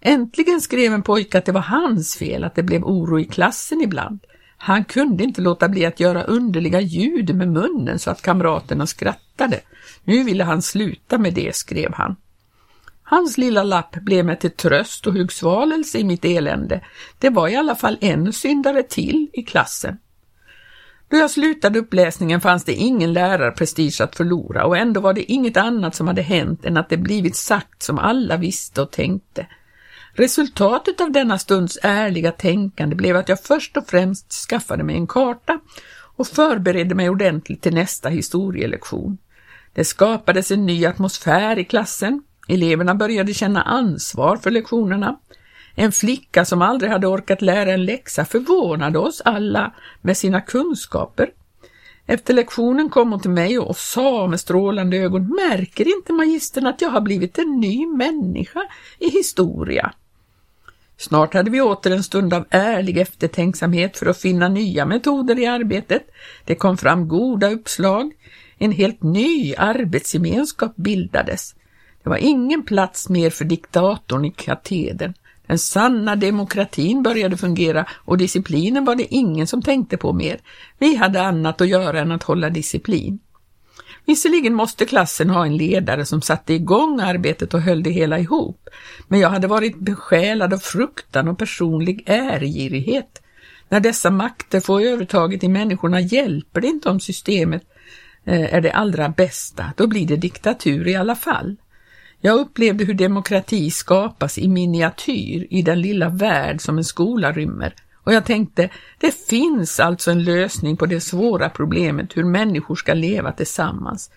Äntligen 0.00 0.60
skrev 0.60 0.92
en 0.92 1.02
pojke 1.02 1.38
att 1.38 1.44
det 1.44 1.52
var 1.52 1.60
hans 1.60 2.16
fel 2.16 2.44
att 2.44 2.54
det 2.54 2.62
blev 2.62 2.84
oro 2.84 3.20
i 3.20 3.24
klassen 3.24 3.80
ibland. 3.80 4.20
Han 4.56 4.84
kunde 4.84 5.24
inte 5.24 5.40
låta 5.40 5.68
bli 5.68 5.86
att 5.86 6.00
göra 6.00 6.22
underliga 6.22 6.80
ljud 6.80 7.34
med 7.34 7.48
munnen 7.48 7.98
så 7.98 8.10
att 8.10 8.22
kamraterna 8.22 8.86
skrattade. 8.86 9.60
Nu 10.04 10.22
ville 10.22 10.44
han 10.44 10.62
sluta 10.62 11.18
med 11.18 11.34
det, 11.34 11.56
skrev 11.56 11.92
han. 11.94 12.16
Hans 13.02 13.38
lilla 13.38 13.62
lapp 13.62 13.96
blev 13.96 14.24
mig 14.24 14.38
till 14.38 14.50
tröst 14.50 15.06
och 15.06 15.12
hugsvalelse 15.12 15.98
i 15.98 16.04
mitt 16.04 16.24
elände. 16.24 16.84
Det 17.18 17.30
var 17.30 17.48
i 17.48 17.56
alla 17.56 17.74
fall 17.74 17.98
en 18.00 18.32
syndare 18.32 18.82
till 18.82 19.28
i 19.32 19.42
klassen. 19.42 19.98
Då 21.10 21.16
jag 21.16 21.30
slutade 21.30 21.78
uppläsningen 21.78 22.40
fanns 22.40 22.64
det 22.64 22.74
ingen 22.74 23.12
lärarprestige 23.12 24.00
att 24.00 24.16
förlora 24.16 24.64
och 24.64 24.76
ändå 24.76 25.00
var 25.00 25.12
det 25.12 25.32
inget 25.32 25.56
annat 25.56 25.94
som 25.94 26.06
hade 26.06 26.22
hänt 26.22 26.64
än 26.64 26.76
att 26.76 26.88
det 26.88 26.96
blivit 26.96 27.36
sagt 27.36 27.82
som 27.82 27.98
alla 27.98 28.36
visste 28.36 28.82
och 28.82 28.90
tänkte. 28.90 29.46
Resultatet 30.12 31.00
av 31.00 31.12
denna 31.12 31.38
stunds 31.38 31.78
ärliga 31.82 32.32
tänkande 32.32 32.96
blev 32.96 33.16
att 33.16 33.28
jag 33.28 33.42
först 33.42 33.76
och 33.76 33.86
främst 33.86 34.32
skaffade 34.32 34.84
mig 34.84 34.96
en 34.96 35.06
karta 35.06 35.60
och 36.16 36.26
förberedde 36.26 36.94
mig 36.94 37.10
ordentligt 37.10 37.62
till 37.62 37.74
nästa 37.74 38.08
historielektion. 38.08 39.18
Det 39.72 39.84
skapades 39.84 40.50
en 40.50 40.66
ny 40.66 40.86
atmosfär 40.86 41.58
i 41.58 41.64
klassen. 41.64 42.22
Eleverna 42.48 42.94
började 42.94 43.34
känna 43.34 43.62
ansvar 43.62 44.36
för 44.36 44.50
lektionerna. 44.50 45.18
En 45.74 45.92
flicka 45.92 46.44
som 46.44 46.62
aldrig 46.62 46.92
hade 46.92 47.06
orkat 47.06 47.42
lära 47.42 47.72
en 47.72 47.84
läxa 47.84 48.24
förvånade 48.24 48.98
oss 48.98 49.22
alla 49.24 49.74
med 50.00 50.16
sina 50.16 50.40
kunskaper. 50.40 51.30
Efter 52.06 52.34
lektionen 52.34 52.88
kom 52.88 53.10
hon 53.10 53.20
till 53.20 53.30
mig 53.30 53.58
och 53.58 53.76
sa 53.76 54.26
med 54.26 54.40
strålande 54.40 54.96
ögon, 54.96 55.28
märker 55.28 55.96
inte 55.96 56.12
magistern 56.12 56.66
att 56.66 56.80
jag 56.80 56.90
har 56.90 57.00
blivit 57.00 57.38
en 57.38 57.60
ny 57.60 57.86
människa 57.86 58.60
i 58.98 59.08
historia? 59.08 59.92
Snart 60.96 61.34
hade 61.34 61.50
vi 61.50 61.60
åter 61.60 61.92
en 61.92 62.02
stund 62.02 62.34
av 62.34 62.46
ärlig 62.50 62.98
eftertänksamhet 62.98 63.96
för 63.96 64.06
att 64.06 64.20
finna 64.20 64.48
nya 64.48 64.86
metoder 64.86 65.38
i 65.38 65.46
arbetet. 65.46 66.02
Det 66.44 66.54
kom 66.54 66.76
fram 66.76 67.08
goda 67.08 67.50
uppslag. 67.50 68.12
En 68.62 68.72
helt 68.72 69.02
ny 69.02 69.54
arbetsgemenskap 69.54 70.76
bildades. 70.76 71.54
Det 72.02 72.10
var 72.10 72.16
ingen 72.16 72.62
plats 72.62 73.08
mer 73.08 73.30
för 73.30 73.44
diktatorn 73.44 74.24
i 74.24 74.30
katedern. 74.30 75.14
Den 75.46 75.58
sanna 75.58 76.16
demokratin 76.16 77.02
började 77.02 77.36
fungera 77.36 77.86
och 77.90 78.18
disciplinen 78.18 78.84
var 78.84 78.94
det 78.94 79.14
ingen 79.14 79.46
som 79.46 79.62
tänkte 79.62 79.96
på 79.96 80.12
mer. 80.12 80.40
Vi 80.78 80.96
hade 80.96 81.22
annat 81.22 81.60
att 81.60 81.68
göra 81.68 82.00
än 82.00 82.12
att 82.12 82.22
hålla 82.22 82.50
disciplin. 82.50 83.18
Visserligen 84.06 84.54
måste 84.54 84.84
klassen 84.84 85.30
ha 85.30 85.46
en 85.46 85.56
ledare 85.56 86.06
som 86.06 86.22
satte 86.22 86.54
igång 86.54 87.00
arbetet 87.00 87.54
och 87.54 87.60
höll 87.60 87.82
det 87.82 87.90
hela 87.90 88.18
ihop, 88.18 88.68
men 89.08 89.20
jag 89.20 89.30
hade 89.30 89.46
varit 89.46 89.78
besjälad 89.78 90.54
av 90.54 90.58
fruktan 90.58 91.28
och 91.28 91.38
personlig 91.38 92.02
ärgirighet. 92.06 93.22
När 93.68 93.80
dessa 93.80 94.10
makter 94.10 94.60
får 94.60 94.80
övertaget 94.80 95.44
i 95.44 95.48
människorna 95.48 96.00
hjälper 96.00 96.60
det 96.60 96.66
inte 96.66 96.90
om 96.90 97.00
systemet 97.00 97.62
Eh, 98.24 98.54
är 98.54 98.60
det 98.60 98.72
allra 98.72 99.08
bästa, 99.08 99.72
då 99.76 99.86
blir 99.86 100.06
det 100.06 100.16
diktatur 100.16 100.88
i 100.88 100.96
alla 100.96 101.16
fall. 101.16 101.56
Jag 102.20 102.40
upplevde 102.40 102.84
hur 102.84 102.94
demokrati 102.94 103.70
skapas 103.70 104.38
i 104.38 104.48
miniatyr 104.48 105.46
i 105.50 105.62
den 105.62 105.80
lilla 105.80 106.08
värld 106.08 106.60
som 106.60 106.78
en 106.78 106.84
skola 106.84 107.32
rymmer 107.32 107.74
och 108.10 108.12
jag 108.12 108.24
tänkte, 108.24 108.70
det 108.98 109.14
finns 109.28 109.80
alltså 109.80 110.10
en 110.10 110.24
lösning 110.24 110.76
på 110.76 110.86
det 110.86 111.00
svåra 111.00 111.50
problemet 111.50 112.16
hur 112.16 112.24
människor 112.24 112.74
ska 112.74 112.94
leva 112.94 113.32
tillsammans. 113.32 114.10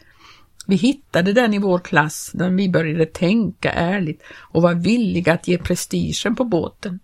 Vi 0.67 0.75
hittade 0.75 1.33
den 1.33 1.53
i 1.53 1.57
vår 1.57 1.79
klass 1.79 2.31
när 2.33 2.49
vi 2.49 2.69
började 2.69 3.05
tänka 3.05 3.71
ärligt 3.71 4.23
och 4.39 4.61
var 4.61 4.73
villiga 4.73 5.33
att 5.33 5.47
ge 5.47 5.57
prestigen 5.57 6.35
på 6.35 6.43
båten. 6.43 6.99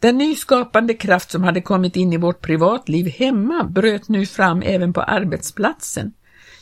Den 0.00 0.18
nyskapande 0.18 0.94
kraft 0.94 1.30
som 1.30 1.44
hade 1.44 1.60
kommit 1.60 1.96
in 1.96 2.12
i 2.12 2.16
vårt 2.16 2.40
privatliv 2.40 3.06
hemma 3.06 3.64
bröt 3.64 4.08
nu 4.08 4.26
fram 4.26 4.62
även 4.62 4.92
på 4.92 5.02
arbetsplatsen. 5.02 6.12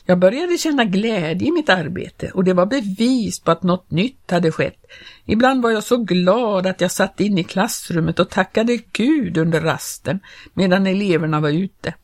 Jag 0.09 0.19
började 0.19 0.59
känna 0.59 0.85
glädje 0.85 1.49
i 1.49 1.51
mitt 1.51 1.69
arbete 1.69 2.31
och 2.35 2.45
det 2.45 2.53
var 2.53 2.67
bevis 2.67 3.41
på 3.41 3.51
att 3.51 3.63
något 3.63 3.91
nytt 3.91 4.31
hade 4.31 4.53
skett. 4.53 4.87
Ibland 5.25 5.63
var 5.63 5.71
jag 5.71 5.85
så 5.85 5.97
glad 5.97 6.67
att 6.67 6.81
jag 6.81 6.91
satt 6.91 7.21
inne 7.21 7.41
i 7.41 7.45
klassrummet 7.45 8.19
och 8.19 8.31
tackade 8.31 8.79
Gud 8.93 9.37
under 9.37 9.61
rasten 9.61 10.21
medan 10.55 10.87
eleverna 10.87 11.41
var 11.41 11.51
ute. 11.51 11.95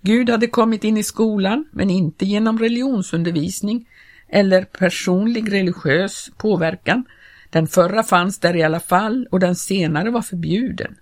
Gud 0.00 0.30
hade 0.30 0.46
kommit 0.46 0.84
in 0.84 0.96
i 0.96 1.02
skolan, 1.02 1.64
men 1.72 1.90
inte 1.90 2.24
genom 2.24 2.58
religionsundervisning 2.58 3.88
eller 4.28 4.64
personlig 4.64 5.52
religiös 5.52 6.30
påverkan. 6.36 7.04
Den 7.50 7.66
förra 7.66 8.02
fanns 8.02 8.38
där 8.38 8.56
i 8.56 8.62
alla 8.62 8.80
fall 8.80 9.28
och 9.30 9.40
den 9.40 9.56
senare 9.56 10.10
var 10.10 10.22
förbjuden. 10.22 10.96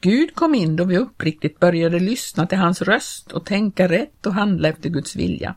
Gud 0.00 0.34
kom 0.34 0.54
in 0.54 0.76
då 0.76 0.84
vi 0.84 0.98
uppriktigt 0.98 1.60
började 1.60 1.98
lyssna 1.98 2.46
till 2.46 2.58
hans 2.58 2.82
röst 2.82 3.32
och 3.32 3.46
tänka 3.46 3.88
rätt 3.88 4.26
och 4.26 4.34
handla 4.34 4.68
efter 4.68 4.90
Guds 4.90 5.16
vilja. 5.16 5.54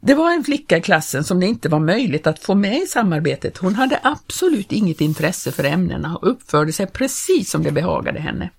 Det 0.00 0.14
var 0.14 0.32
en 0.32 0.44
flicka 0.44 0.76
i 0.76 0.80
klassen 0.80 1.24
som 1.24 1.40
det 1.40 1.46
inte 1.46 1.68
var 1.68 1.80
möjligt 1.80 2.26
att 2.26 2.38
få 2.38 2.54
med 2.54 2.82
i 2.82 2.86
samarbetet. 2.86 3.58
Hon 3.58 3.74
hade 3.74 4.00
absolut 4.02 4.72
inget 4.72 5.00
intresse 5.00 5.52
för 5.52 5.64
ämnena 5.64 6.16
och 6.16 6.30
uppförde 6.30 6.72
sig 6.72 6.86
precis 6.86 7.50
som 7.50 7.62
det 7.62 7.72
behagade 7.72 8.20
henne. 8.20 8.50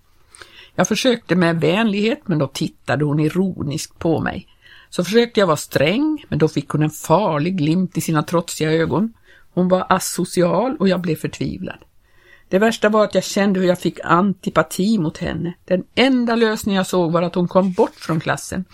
Jag 0.75 0.87
försökte 0.87 1.35
med 1.35 1.61
vänlighet 1.61 2.21
men 2.25 2.39
då 2.39 2.47
tittade 2.47 3.05
hon 3.05 3.19
ironiskt 3.19 3.99
på 3.99 4.19
mig. 4.19 4.47
Så 4.89 5.03
försökte 5.03 5.39
jag 5.39 5.47
vara 5.47 5.57
sträng 5.57 6.25
men 6.29 6.39
då 6.39 6.47
fick 6.47 6.69
hon 6.69 6.83
en 6.83 6.89
farlig 6.89 7.57
glimt 7.57 7.97
i 7.97 8.01
sina 8.01 8.23
trotsiga 8.23 8.71
ögon. 8.71 9.13
Hon 9.55 9.67
var 9.67 9.85
asocial 9.89 10.77
och 10.79 10.87
jag 10.87 11.01
blev 11.01 11.15
förtvivlad. 11.15 11.77
Det 12.49 12.59
värsta 12.59 12.89
var 12.89 13.03
att 13.03 13.15
jag 13.15 13.23
kände 13.23 13.59
hur 13.59 13.67
jag 13.67 13.79
fick 13.79 13.99
antipati 14.03 14.97
mot 14.97 15.17
henne. 15.17 15.53
Den 15.65 15.83
enda 15.95 16.35
lösning 16.35 16.75
jag 16.75 16.87
såg 16.87 17.11
var 17.11 17.21
att 17.21 17.35
hon 17.35 17.47
kom 17.47 17.71
bort 17.71 17.95
från 17.95 18.19
klassen. 18.19 18.65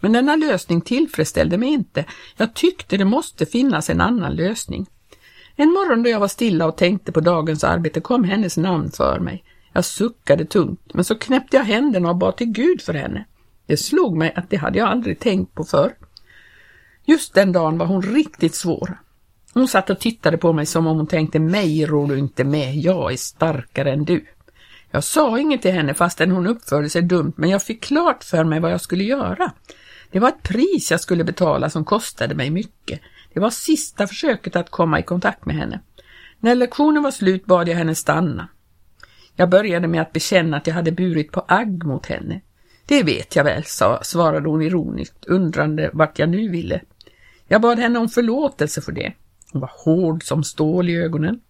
Men 0.00 0.12
denna 0.12 0.36
lösning 0.36 0.80
tillfredsställde 0.80 1.58
mig 1.58 1.68
inte. 1.68 2.04
Jag 2.36 2.54
tyckte 2.54 2.96
det 2.96 3.04
måste 3.04 3.46
finnas 3.46 3.90
en 3.90 4.00
annan 4.00 4.34
lösning. 4.34 4.86
En 5.56 5.68
morgon 5.68 6.02
då 6.02 6.10
jag 6.10 6.20
var 6.20 6.28
stilla 6.28 6.66
och 6.66 6.76
tänkte 6.76 7.12
på 7.12 7.20
dagens 7.20 7.64
arbete 7.64 8.00
kom 8.00 8.24
hennes 8.24 8.56
namn 8.56 8.90
för 8.90 9.20
mig. 9.20 9.44
Jag 9.72 9.84
suckade 9.84 10.44
tungt, 10.44 10.94
men 10.94 11.04
så 11.04 11.14
knäppte 11.14 11.56
jag 11.56 11.64
händerna 11.64 12.10
och 12.10 12.16
bad 12.16 12.36
till 12.36 12.46
Gud 12.52 12.82
för 12.82 12.94
henne. 12.94 13.24
Det 13.66 13.76
slog 13.76 14.16
mig 14.16 14.32
att 14.36 14.50
det 14.50 14.56
hade 14.56 14.78
jag 14.78 14.88
aldrig 14.88 15.20
tänkt 15.20 15.54
på 15.54 15.64
förr. 15.64 15.92
Just 17.04 17.34
den 17.34 17.52
dagen 17.52 17.78
var 17.78 17.86
hon 17.86 18.02
riktigt 18.02 18.54
svår. 18.54 18.98
Hon 19.56 19.68
satt 19.68 19.90
och 19.90 19.98
tittade 19.98 20.38
på 20.38 20.52
mig 20.52 20.66
som 20.66 20.86
om 20.86 20.96
hon 20.96 21.06
tänkte 21.06 21.38
mig 21.38 21.86
rår 21.86 22.06
du 22.06 22.18
inte 22.18 22.44
med, 22.44 22.76
jag 22.76 23.12
är 23.12 23.16
starkare 23.16 23.92
än 23.92 24.04
du. 24.04 24.26
Jag 24.90 25.04
sa 25.04 25.38
inget 25.38 25.62
till 25.62 25.72
henne 25.72 25.94
fastän 25.94 26.30
hon 26.30 26.46
uppförde 26.46 26.90
sig 26.90 27.02
dumt, 27.02 27.32
men 27.36 27.50
jag 27.50 27.62
fick 27.62 27.82
klart 27.82 28.24
för 28.24 28.44
mig 28.44 28.60
vad 28.60 28.72
jag 28.72 28.80
skulle 28.80 29.04
göra. 29.04 29.52
Det 30.10 30.18
var 30.18 30.28
ett 30.28 30.42
pris 30.42 30.90
jag 30.90 31.00
skulle 31.00 31.24
betala 31.24 31.70
som 31.70 31.84
kostade 31.84 32.34
mig 32.34 32.50
mycket. 32.50 33.00
Det 33.32 33.40
var 33.40 33.50
sista 33.50 34.06
försöket 34.06 34.56
att 34.56 34.70
komma 34.70 35.00
i 35.00 35.02
kontakt 35.02 35.46
med 35.46 35.56
henne. 35.56 35.80
När 36.40 36.54
lektionen 36.54 37.02
var 37.02 37.10
slut 37.10 37.46
bad 37.46 37.68
jag 37.68 37.76
henne 37.76 37.94
stanna. 37.94 38.48
Jag 39.36 39.50
började 39.50 39.88
med 39.88 40.02
att 40.02 40.12
bekänna 40.12 40.56
att 40.56 40.66
jag 40.66 40.74
hade 40.74 40.92
burit 40.92 41.32
på 41.32 41.44
agg 41.48 41.84
mot 41.84 42.06
henne. 42.06 42.40
Det 42.86 43.02
vet 43.02 43.36
jag 43.36 43.44
väl, 43.44 43.64
sa, 43.64 44.02
svarade 44.02 44.48
hon 44.48 44.62
ironiskt, 44.62 45.24
undrande 45.24 45.90
vart 45.92 46.18
jag 46.18 46.28
nu 46.28 46.48
ville. 46.48 46.80
Jag 47.48 47.60
bad 47.60 47.78
henne 47.78 47.98
om 47.98 48.08
förlåtelse 48.08 48.80
för 48.80 48.92
det. 48.92 49.12
Hon 49.56 49.60
var 49.60 49.72
hård 49.84 50.24
som 50.24 50.44
stål 50.44 50.88
i 50.88 50.96
ögonen. 50.96 51.40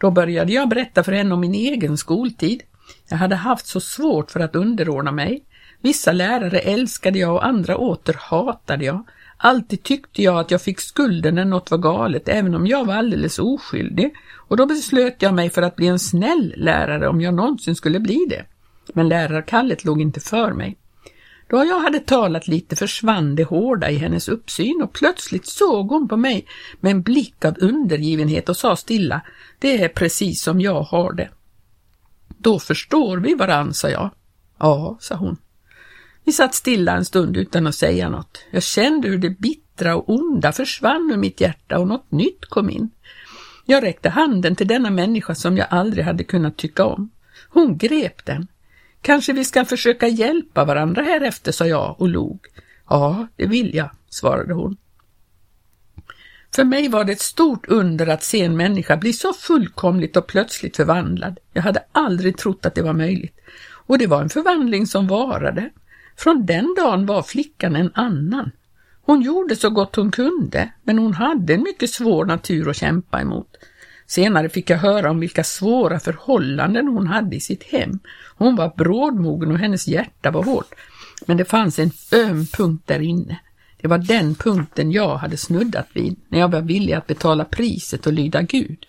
Då 0.00 0.10
började 0.10 0.52
jag 0.52 0.68
berätta 0.68 1.04
för 1.04 1.12
henne 1.12 1.34
om 1.34 1.40
min 1.40 1.54
egen 1.54 1.96
skoltid. 1.96 2.62
Jag 3.08 3.16
hade 3.16 3.36
haft 3.36 3.66
så 3.66 3.80
svårt 3.80 4.30
för 4.30 4.40
att 4.40 4.56
underordna 4.56 5.12
mig. 5.12 5.44
Vissa 5.80 6.12
lärare 6.12 6.58
älskade 6.58 7.18
jag 7.18 7.34
och 7.34 7.46
andra 7.46 7.76
åter 7.76 8.16
hatade 8.18 8.84
jag. 8.84 9.06
Alltid 9.36 9.82
tyckte 9.82 10.22
jag 10.22 10.38
att 10.38 10.50
jag 10.50 10.62
fick 10.62 10.80
skulden 10.80 11.34
när 11.34 11.44
något 11.44 11.70
var 11.70 11.78
galet, 11.78 12.28
även 12.28 12.54
om 12.54 12.66
jag 12.66 12.84
var 12.84 12.94
alldeles 12.94 13.38
oskyldig. 13.38 14.14
Och 14.48 14.56
då 14.56 14.66
beslöt 14.66 15.22
jag 15.22 15.34
mig 15.34 15.50
för 15.50 15.62
att 15.62 15.76
bli 15.76 15.86
en 15.86 15.98
snäll 15.98 16.54
lärare 16.56 17.08
om 17.08 17.20
jag 17.20 17.34
någonsin 17.34 17.74
skulle 17.74 18.00
bli 18.00 18.26
det. 18.30 18.44
Men 18.92 19.08
lärarkallet 19.08 19.84
låg 19.84 20.00
inte 20.00 20.20
för 20.20 20.52
mig. 20.52 20.76
Då 21.48 21.64
jag 21.64 21.80
hade 21.80 22.00
talat 22.00 22.48
lite 22.48 22.76
försvann 22.76 23.34
det 23.34 23.44
hårda 23.44 23.90
i 23.90 23.96
hennes 23.96 24.28
uppsyn 24.28 24.82
och 24.82 24.92
plötsligt 24.92 25.46
såg 25.46 25.88
hon 25.90 26.08
på 26.08 26.16
mig 26.16 26.46
med 26.80 26.90
en 26.92 27.02
blick 27.02 27.44
av 27.44 27.56
undergivenhet 27.60 28.48
och 28.48 28.56
sa 28.56 28.76
stilla, 28.76 29.20
det 29.58 29.84
är 29.84 29.88
precis 29.88 30.42
som 30.42 30.60
jag 30.60 30.82
har 30.82 31.12
det. 31.12 31.30
Då 32.38 32.58
förstår 32.58 33.16
vi 33.18 33.34
varann, 33.34 33.74
sa 33.74 33.88
jag. 33.88 34.10
Ja, 34.58 34.96
sa 35.00 35.14
hon. 35.14 35.36
Vi 36.24 36.32
satt 36.32 36.54
stilla 36.54 36.96
en 36.96 37.04
stund 37.04 37.36
utan 37.36 37.66
att 37.66 37.74
säga 37.74 38.08
något. 38.08 38.44
Jag 38.50 38.62
kände 38.62 39.08
hur 39.08 39.18
det 39.18 39.30
bittra 39.30 39.96
och 39.96 40.10
onda 40.10 40.52
försvann 40.52 41.10
ur 41.12 41.16
mitt 41.16 41.40
hjärta 41.40 41.78
och 41.78 41.88
något 41.88 42.12
nytt 42.12 42.46
kom 42.46 42.70
in. 42.70 42.90
Jag 43.64 43.82
räckte 43.82 44.08
handen 44.08 44.56
till 44.56 44.68
denna 44.68 44.90
människa 44.90 45.34
som 45.34 45.56
jag 45.56 45.66
aldrig 45.70 46.04
hade 46.04 46.24
kunnat 46.24 46.56
tycka 46.56 46.84
om. 46.84 47.10
Hon 47.48 47.78
grep 47.78 48.24
den. 48.24 48.46
Kanske 49.02 49.32
vi 49.32 49.44
ska 49.44 49.64
försöka 49.64 50.08
hjälpa 50.08 50.64
varandra 50.64 51.02
här 51.02 51.20
efter, 51.20 51.52
sa 51.52 51.66
jag 51.66 52.00
och 52.00 52.08
log. 52.08 52.46
Ja, 52.88 53.26
det 53.36 53.46
vill 53.46 53.74
jag, 53.74 53.90
svarade 54.08 54.54
hon. 54.54 54.76
För 56.54 56.64
mig 56.64 56.88
var 56.88 57.04
det 57.04 57.12
ett 57.12 57.20
stort 57.20 57.66
under 57.68 58.06
att 58.06 58.22
se 58.22 58.44
en 58.44 58.56
människa 58.56 58.96
bli 58.96 59.12
så 59.12 59.32
fullkomligt 59.32 60.16
och 60.16 60.26
plötsligt 60.26 60.76
förvandlad. 60.76 61.38
Jag 61.52 61.62
hade 61.62 61.84
aldrig 61.92 62.36
trott 62.36 62.66
att 62.66 62.74
det 62.74 62.82
var 62.82 62.92
möjligt. 62.92 63.36
Och 63.70 63.98
det 63.98 64.06
var 64.06 64.22
en 64.22 64.28
förvandling 64.28 64.86
som 64.86 65.06
varade. 65.06 65.70
Från 66.16 66.46
den 66.46 66.74
dagen 66.76 67.06
var 67.06 67.22
flickan 67.22 67.76
en 67.76 67.90
annan. 67.94 68.50
Hon 69.02 69.22
gjorde 69.22 69.56
så 69.56 69.70
gott 69.70 69.96
hon 69.96 70.10
kunde, 70.10 70.72
men 70.82 70.98
hon 70.98 71.14
hade 71.14 71.54
en 71.54 71.62
mycket 71.62 71.90
svår 71.90 72.24
natur 72.24 72.70
att 72.70 72.76
kämpa 72.76 73.20
emot. 73.20 73.56
Senare 74.08 74.48
fick 74.48 74.70
jag 74.70 74.78
höra 74.78 75.10
om 75.10 75.20
vilka 75.20 75.44
svåra 75.44 76.00
förhållanden 76.00 76.88
hon 76.88 77.06
hade 77.06 77.36
i 77.36 77.40
sitt 77.40 77.62
hem. 77.62 77.98
Hon 78.36 78.56
var 78.56 78.72
brådmogen 78.76 79.52
och 79.52 79.58
hennes 79.58 79.88
hjärta 79.88 80.30
var 80.30 80.42
hårt. 80.42 80.74
Men 81.26 81.36
det 81.36 81.44
fanns 81.44 81.78
en 81.78 81.90
öm 82.12 82.46
punkt 82.46 82.82
där 82.86 83.00
inne. 83.00 83.40
Det 83.80 83.88
var 83.88 83.98
den 83.98 84.34
punkten 84.34 84.92
jag 84.92 85.16
hade 85.16 85.36
snuddat 85.36 85.88
vid 85.92 86.16
när 86.28 86.38
jag 86.38 86.48
var 86.48 86.60
villig 86.60 86.92
att 86.92 87.06
betala 87.06 87.44
priset 87.44 88.06
och 88.06 88.12
lyda 88.12 88.42
Gud. 88.42 88.86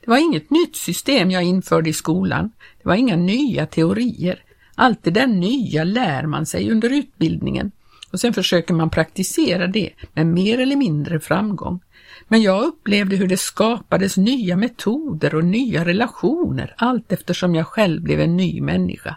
Det 0.00 0.10
var 0.10 0.18
inget 0.18 0.50
nytt 0.50 0.76
system 0.76 1.30
jag 1.30 1.42
införde 1.42 1.90
i 1.90 1.92
skolan. 1.92 2.50
Det 2.82 2.88
var 2.88 2.94
inga 2.94 3.16
nya 3.16 3.66
teorier. 3.66 4.42
Allt 4.74 5.02
det 5.02 5.10
där 5.10 5.26
nya 5.26 5.84
lär 5.84 6.26
man 6.26 6.46
sig 6.46 6.70
under 6.70 6.90
utbildningen 6.90 7.72
och 8.12 8.20
sen 8.20 8.32
försöker 8.32 8.74
man 8.74 8.90
praktisera 8.90 9.66
det 9.66 9.90
med 10.12 10.26
mer 10.26 10.58
eller 10.58 10.76
mindre 10.76 11.20
framgång. 11.20 11.80
Men 12.28 12.42
jag 12.42 12.64
upplevde 12.64 13.16
hur 13.16 13.28
det 13.28 13.36
skapades 13.36 14.16
nya 14.16 14.56
metoder 14.56 15.34
och 15.34 15.44
nya 15.44 15.84
relationer 15.84 16.74
allt 16.76 17.12
eftersom 17.12 17.54
jag 17.54 17.66
själv 17.66 18.02
blev 18.02 18.20
en 18.20 18.36
ny 18.36 18.60
människa. 18.60 19.16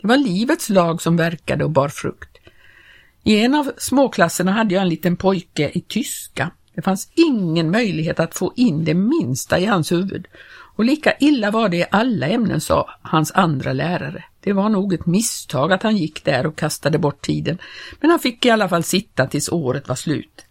Det 0.00 0.08
var 0.08 0.16
livets 0.16 0.68
lag 0.68 1.02
som 1.02 1.16
verkade 1.16 1.64
och 1.64 1.70
bar 1.70 1.88
frukt. 1.88 2.38
I 3.22 3.40
en 3.40 3.54
av 3.54 3.72
småklasserna 3.76 4.52
hade 4.52 4.74
jag 4.74 4.82
en 4.82 4.88
liten 4.88 5.16
pojke 5.16 5.70
i 5.74 5.80
tyska. 5.80 6.50
Det 6.74 6.82
fanns 6.82 7.08
ingen 7.14 7.70
möjlighet 7.70 8.20
att 8.20 8.34
få 8.34 8.52
in 8.56 8.84
det 8.84 8.94
minsta 8.94 9.58
i 9.58 9.64
hans 9.64 9.92
huvud. 9.92 10.26
Och 10.76 10.84
lika 10.84 11.14
illa 11.20 11.50
var 11.50 11.68
det 11.68 11.76
i 11.76 11.86
alla 11.90 12.26
ämnen, 12.26 12.60
sa 12.60 12.90
hans 13.02 13.32
andra 13.32 13.72
lärare. 13.72 14.24
Det 14.40 14.52
var 14.52 14.68
nog 14.68 14.92
ett 14.92 15.06
misstag 15.06 15.72
att 15.72 15.82
han 15.82 15.96
gick 15.96 16.24
där 16.24 16.46
och 16.46 16.56
kastade 16.56 16.98
bort 16.98 17.20
tiden, 17.20 17.58
men 18.00 18.10
han 18.10 18.18
fick 18.18 18.46
i 18.46 18.50
alla 18.50 18.68
fall 18.68 18.82
sitta 18.82 19.26
tills 19.26 19.48
året 19.48 19.88
var 19.88 19.96
slut. 19.96 20.44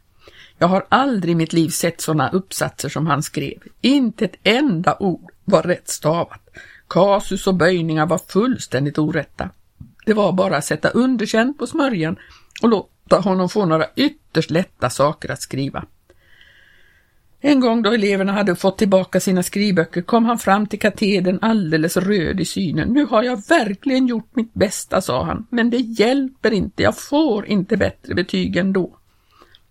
Jag 0.58 0.68
har 0.68 0.86
aldrig 0.90 1.32
i 1.32 1.36
mitt 1.36 1.54
liv 1.54 1.70
sett 1.70 2.02
sådana 2.02 2.30
uppsatser 2.30 2.90
som 2.90 3.08
han 3.08 3.24
skrev. 3.24 3.58
Inte 3.82 4.26
ett 4.26 4.36
enda 4.44 4.98
ord 5.00 5.32
var 5.46 5.64
rätt 5.64 5.90
stavat. 5.90 6.50
Kasus 6.88 7.48
och 7.48 7.56
böjningar 7.56 8.06
var 8.06 8.18
fullständigt 8.18 8.98
orätta. 8.98 9.50
Det 10.06 10.14
var 10.14 10.32
bara 10.32 10.58
att 10.58 10.66
sätta 10.66 10.90
underkänt 10.90 11.58
på 11.58 11.68
smörjan 11.68 12.16
och 12.62 12.70
låta 12.70 13.20
honom 13.20 13.50
få 13.50 13.66
några 13.66 13.86
ytterst 13.96 14.52
lätta 14.52 14.90
saker 14.90 15.32
att 15.32 15.42
skriva. 15.42 15.86
En 17.46 17.60
gång 17.60 17.82
då 17.82 17.92
eleverna 17.92 18.32
hade 18.32 18.56
fått 18.56 18.78
tillbaka 18.78 19.20
sina 19.20 19.44
skrivböcker 19.44 20.02
kom 20.02 20.26
han 20.26 20.40
fram 20.40 20.68
till 20.68 20.80
katedern 20.80 21.40
alldeles 21.42 21.98
röd 21.98 22.40
i 22.40 22.46
synen. 22.46 22.90
Nu 22.90 23.06
har 23.06 23.24
jag 23.24 23.48
verkligen 23.48 24.08
gjort 24.08 24.36
mitt 24.36 24.54
bästa, 24.54 25.02
sa 25.02 25.24
han, 25.24 25.48
men 25.50 25.70
det 25.70 25.78
hjälper 25.78 26.52
inte, 26.52 26.84
jag 26.84 26.98
får 26.98 27.46
inte 27.46 27.78
bättre 27.78 28.16
betyg 28.16 28.58
ändå. 28.58 28.98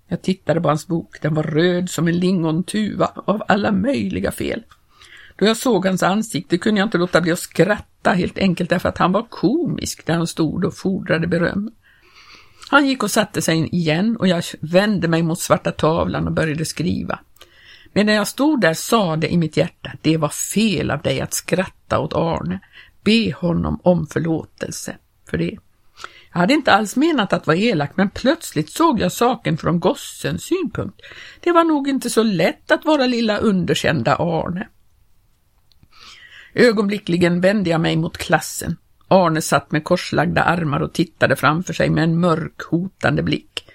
Jag 0.08 0.22
tittade 0.22 0.60
på 0.60 0.68
hans 0.68 0.86
bok, 0.86 1.16
den 1.22 1.34
var 1.34 1.42
röd 1.42 1.90
som 1.90 2.08
en 2.08 2.18
lingontuva 2.18 3.12
av 3.14 3.42
alla 3.48 3.72
möjliga 3.72 4.32
fel. 4.32 4.62
Då 5.36 5.46
jag 5.46 5.56
såg 5.56 5.86
hans 5.86 6.02
ansikte 6.02 6.58
kunde 6.58 6.80
jag 6.80 6.86
inte 6.86 6.98
låta 6.98 7.20
bli 7.20 7.32
att 7.32 7.38
skratta, 7.38 8.10
helt 8.10 8.38
enkelt 8.38 8.70
därför 8.70 8.88
att 8.88 8.98
han 8.98 9.12
var 9.12 9.26
komisk 9.30 10.06
där 10.06 10.14
han 10.14 10.26
stod 10.26 10.64
och 10.64 10.76
fordrade 10.76 11.26
beröm. 11.26 11.70
Han 12.70 12.86
gick 12.86 13.02
och 13.02 13.10
satte 13.10 13.42
sig 13.42 13.68
igen 13.68 14.16
och 14.16 14.28
jag 14.28 14.42
vände 14.60 15.08
mig 15.08 15.22
mot 15.22 15.40
svarta 15.40 15.72
tavlan 15.72 16.26
och 16.26 16.32
började 16.32 16.64
skriva. 16.64 17.18
Medan 17.92 18.14
jag 18.14 18.28
stod 18.28 18.60
där 18.60 18.74
sa 18.74 19.16
det 19.16 19.32
i 19.32 19.36
mitt 19.36 19.56
hjärta, 19.56 19.92
det 20.02 20.16
var 20.16 20.28
fel 20.28 20.90
av 20.90 21.02
dig 21.02 21.20
att 21.20 21.34
skratta 21.34 21.98
åt 21.98 22.12
Arne. 22.12 22.60
Be 23.04 23.32
honom 23.32 23.80
om 23.82 24.06
förlåtelse 24.06 24.96
för 25.30 25.38
det. 25.38 25.58
Jag 26.32 26.40
hade 26.40 26.54
inte 26.54 26.72
alls 26.72 26.96
menat 26.96 27.32
att 27.32 27.46
vara 27.46 27.56
elak, 27.56 27.90
men 27.94 28.10
plötsligt 28.10 28.70
såg 28.70 29.00
jag 29.00 29.12
saken 29.12 29.56
från 29.56 29.80
gossens 29.80 30.42
synpunkt. 30.42 31.00
Det 31.40 31.52
var 31.52 31.64
nog 31.64 31.88
inte 31.88 32.10
så 32.10 32.22
lätt 32.22 32.70
att 32.70 32.84
vara 32.84 33.06
lilla 33.06 33.38
underkända 33.38 34.16
Arne. 34.16 34.68
Ögonblickligen 36.54 37.40
vände 37.40 37.70
jag 37.70 37.80
mig 37.80 37.96
mot 37.96 38.18
klassen. 38.18 38.76
Arne 39.08 39.42
satt 39.42 39.72
med 39.72 39.84
korslagda 39.84 40.42
armar 40.42 40.80
och 40.80 40.92
tittade 40.92 41.36
framför 41.36 41.72
sig 41.72 41.90
med 41.90 42.04
en 42.04 42.20
mörk, 42.20 42.62
hotande 42.70 43.22
blick. 43.22 43.71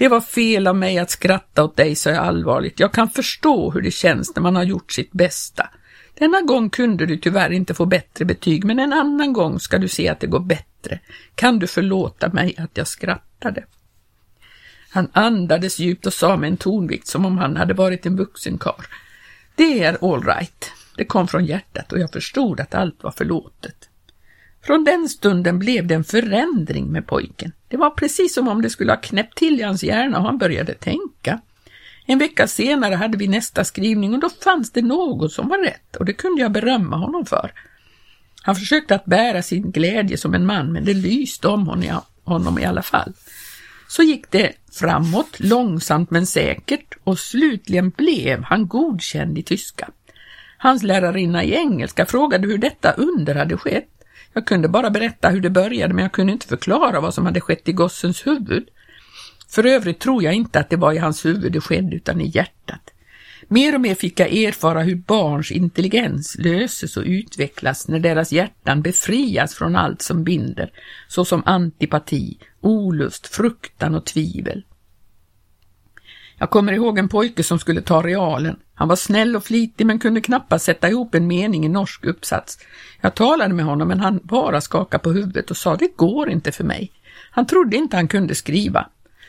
Det 0.00 0.08
var 0.08 0.20
fel 0.20 0.66
av 0.66 0.76
mig 0.76 0.98
att 0.98 1.10
skratta 1.10 1.64
åt 1.64 1.76
dig, 1.76 1.94
sa 1.94 2.10
jag 2.10 2.24
allvarligt. 2.24 2.80
Jag 2.80 2.92
kan 2.92 3.10
förstå 3.10 3.70
hur 3.70 3.80
det 3.80 3.90
känns 3.90 4.34
när 4.34 4.42
man 4.42 4.56
har 4.56 4.62
gjort 4.62 4.92
sitt 4.92 5.12
bästa. 5.12 5.70
Denna 6.14 6.40
gång 6.40 6.70
kunde 6.70 7.06
du 7.06 7.16
tyvärr 7.16 7.50
inte 7.50 7.74
få 7.74 7.86
bättre 7.86 8.24
betyg, 8.24 8.64
men 8.64 8.78
en 8.78 8.92
annan 8.92 9.32
gång 9.32 9.60
ska 9.60 9.78
du 9.78 9.88
se 9.88 10.08
att 10.08 10.20
det 10.20 10.26
går 10.26 10.40
bättre. 10.40 11.00
Kan 11.34 11.58
du 11.58 11.66
förlåta 11.66 12.28
mig 12.28 12.54
att 12.58 12.76
jag 12.76 12.86
skrattade? 12.86 13.64
Han 14.90 15.08
andades 15.12 15.78
djupt 15.78 16.06
och 16.06 16.14
sa 16.14 16.36
med 16.36 16.50
en 16.50 16.56
tonvikt 16.56 17.06
som 17.06 17.26
om 17.26 17.38
han 17.38 17.56
hade 17.56 17.74
varit 17.74 18.06
en 18.06 18.16
vuxen 18.16 18.58
karl. 18.58 18.84
Det 19.54 19.84
är 19.84 20.12
all 20.12 20.22
right. 20.24 20.72
Det 20.96 21.04
kom 21.04 21.28
från 21.28 21.44
hjärtat 21.44 21.92
och 21.92 21.98
jag 21.98 22.12
förstod 22.12 22.60
att 22.60 22.74
allt 22.74 23.02
var 23.02 23.10
förlåtet. 23.10 23.89
Från 24.62 24.84
den 24.84 25.08
stunden 25.08 25.58
blev 25.58 25.86
det 25.86 25.94
en 25.94 26.04
förändring 26.04 26.92
med 26.92 27.06
pojken. 27.06 27.52
Det 27.68 27.76
var 27.76 27.90
precis 27.90 28.34
som 28.34 28.48
om 28.48 28.62
det 28.62 28.70
skulle 28.70 28.92
ha 28.92 28.96
knäppt 28.96 29.38
till 29.38 29.60
i 29.60 29.62
hans 29.62 29.82
hjärna 29.82 30.18
och 30.18 30.24
han 30.24 30.38
började 30.38 30.74
tänka. 30.74 31.40
En 32.06 32.18
vecka 32.18 32.46
senare 32.46 32.94
hade 32.94 33.18
vi 33.18 33.28
nästa 33.28 33.64
skrivning 33.64 34.14
och 34.14 34.20
då 34.20 34.30
fanns 34.30 34.72
det 34.72 34.82
något 34.82 35.32
som 35.32 35.48
var 35.48 35.58
rätt 35.58 35.96
och 35.96 36.04
det 36.04 36.12
kunde 36.12 36.42
jag 36.42 36.52
berömma 36.52 36.96
honom 36.96 37.26
för. 37.26 37.52
Han 38.42 38.56
försökte 38.56 38.94
att 38.94 39.04
bära 39.04 39.42
sin 39.42 39.70
glädje 39.70 40.16
som 40.16 40.34
en 40.34 40.46
man 40.46 40.72
men 40.72 40.84
det 40.84 40.94
lyste 40.94 41.48
om 41.48 41.90
honom 42.24 42.58
i 42.58 42.64
alla 42.64 42.82
fall. 42.82 43.12
Så 43.88 44.02
gick 44.02 44.30
det 44.30 44.52
framåt, 44.72 45.40
långsamt 45.40 46.10
men 46.10 46.26
säkert 46.26 46.94
och 47.04 47.18
slutligen 47.18 47.90
blev 47.90 48.42
han 48.42 48.68
godkänd 48.68 49.38
i 49.38 49.42
tyska. 49.42 49.88
Hans 50.58 50.82
lärarinna 50.82 51.44
i 51.44 51.54
engelska 51.54 52.06
frågade 52.06 52.48
hur 52.48 52.58
detta 52.58 52.92
under 52.92 53.34
hade 53.34 53.56
skett. 53.56 53.99
Jag 54.32 54.46
kunde 54.46 54.68
bara 54.68 54.90
berätta 54.90 55.28
hur 55.28 55.40
det 55.40 55.50
började 55.50 55.94
men 55.94 56.02
jag 56.02 56.12
kunde 56.12 56.32
inte 56.32 56.46
förklara 56.46 57.00
vad 57.00 57.14
som 57.14 57.26
hade 57.26 57.40
skett 57.40 57.68
i 57.68 57.72
gossens 57.72 58.26
huvud. 58.26 58.68
För 59.48 59.66
övrigt 59.66 59.98
tror 59.98 60.22
jag 60.22 60.34
inte 60.34 60.60
att 60.60 60.70
det 60.70 60.76
var 60.76 60.92
i 60.92 60.98
hans 60.98 61.24
huvud 61.24 61.52
det 61.52 61.60
skedde 61.60 61.96
utan 61.96 62.20
i 62.20 62.26
hjärtat. 62.34 62.90
Mer 63.48 63.74
och 63.74 63.80
mer 63.80 63.94
fick 63.94 64.20
jag 64.20 64.32
erfara 64.32 64.82
hur 64.82 64.94
barns 64.94 65.50
intelligens 65.50 66.36
löses 66.38 66.96
och 66.96 67.02
utvecklas 67.06 67.88
när 67.88 67.98
deras 67.98 68.32
hjärtan 68.32 68.82
befrias 68.82 69.54
från 69.54 69.76
allt 69.76 70.02
som 70.02 70.24
binder, 70.24 70.72
såsom 71.08 71.42
antipati, 71.46 72.38
olust, 72.60 73.26
fruktan 73.26 73.94
och 73.94 74.06
tvivel. 74.06 74.64
Jag 76.40 76.50
kommer 76.50 76.72
ihåg 76.72 76.98
en 76.98 77.08
pojke 77.08 77.42
som 77.42 77.58
skulle 77.58 77.82
ta 77.82 78.02
realen. 78.02 78.56
Han 78.74 78.88
var 78.88 78.96
snäll 78.96 79.36
och 79.36 79.44
flitig 79.44 79.86
men 79.86 79.98
kunde 79.98 80.20
knappast 80.20 80.64
sätta 80.64 80.88
ihop 80.88 81.14
en 81.14 81.26
mening 81.26 81.66
i 81.66 81.68
norsk 81.68 82.04
uppsats. 82.04 82.58
Jag 83.00 83.14
talade 83.14 83.54
med 83.54 83.64
honom 83.64 83.88
men 83.88 84.00
han 84.00 84.20
bara 84.22 84.60
skakade 84.60 85.02
på 85.02 85.12
huvudet 85.12 85.50
och 85.50 85.56
sa 85.56 85.76
det 85.76 85.96
går 85.96 86.30
inte 86.30 86.52
för 86.52 86.64
mig. 86.64 86.92
Han 87.30 87.46
trodde 87.46 87.76
inte 87.76 87.96
han 87.96 88.08
kunde 88.08 88.34
skriva. 88.34 88.86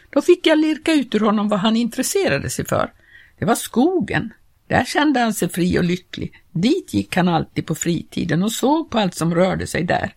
Då 0.10 0.22
fick 0.22 0.48
jag 0.48 0.60
lirka 0.60 0.94
ut 0.94 1.16
ur 1.16 1.20
honom 1.20 1.50
vad 1.50 1.60
han 1.60 1.78
intresserade 1.78 2.50
sig 2.50 2.66
för. 2.66 2.92
Det 3.40 3.46
var 3.46 3.56
skogen. 3.56 4.34
Där 4.68 4.86
kände 4.86 5.20
han 5.20 5.34
sig 5.34 5.50
fri 5.50 5.80
och 5.80 5.84
lycklig. 5.84 6.34
Dit 6.52 6.94
gick 6.94 7.16
han 7.16 7.28
alltid 7.28 7.66
på 7.66 7.76
fritiden 7.76 8.44
och 8.44 8.52
såg 8.52 8.90
på 8.90 9.00
allt 9.00 9.16
som 9.16 9.36
rörde 9.36 9.68
sig 9.68 9.84
där. 9.84 10.14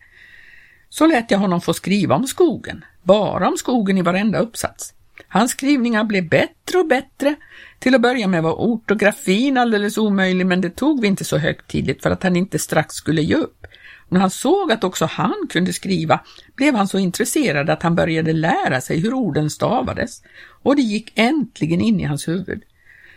Så 0.88 1.06
lät 1.06 1.30
jag 1.30 1.38
honom 1.38 1.60
få 1.60 1.74
skriva 1.74 2.14
om 2.14 2.26
skogen, 2.26 2.84
bara 3.02 3.48
om 3.48 3.56
skogen 3.56 3.98
i 3.98 4.02
varenda 4.02 4.38
uppsats. 4.38 4.94
Hans 5.34 5.50
skrivningar 5.50 6.04
blev 6.04 6.28
bättre 6.28 6.78
och 6.78 6.86
bättre. 6.86 7.34
Till 7.78 7.94
att 7.94 8.00
börja 8.00 8.28
med 8.28 8.42
var 8.42 8.52
ortografin 8.52 9.58
alldeles 9.58 9.98
omöjlig, 9.98 10.46
men 10.46 10.60
det 10.60 10.70
tog 10.70 11.00
vi 11.00 11.08
inte 11.08 11.24
så 11.24 11.38
högtidligt 11.38 12.02
för 12.02 12.10
att 12.10 12.22
han 12.22 12.36
inte 12.36 12.58
strax 12.58 12.94
skulle 12.94 13.22
ge 13.22 13.34
upp. 13.34 13.66
När 14.08 14.20
han 14.20 14.30
såg 14.30 14.72
att 14.72 14.84
också 14.84 15.04
han 15.04 15.34
kunde 15.50 15.72
skriva 15.72 16.20
blev 16.56 16.74
han 16.74 16.88
så 16.88 16.98
intresserad 16.98 17.70
att 17.70 17.82
han 17.82 17.94
började 17.94 18.32
lära 18.32 18.80
sig 18.80 19.00
hur 19.00 19.14
orden 19.14 19.50
stavades 19.50 20.22
och 20.62 20.76
det 20.76 20.82
gick 20.82 21.12
äntligen 21.14 21.80
in 21.80 22.00
i 22.00 22.04
hans 22.04 22.28
huvud. 22.28 22.62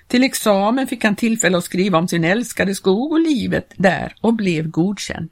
Till 0.07 0.23
examen 0.23 0.87
fick 0.87 1.03
han 1.03 1.15
tillfälle 1.15 1.57
att 1.57 1.63
skriva 1.63 1.97
om 1.97 2.07
sin 2.07 2.23
älskade 2.23 2.75
skog 2.75 3.11
och 3.11 3.19
livet 3.19 3.73
där 3.75 4.15
och 4.21 4.33
blev 4.33 4.69
godkänd. 4.69 5.29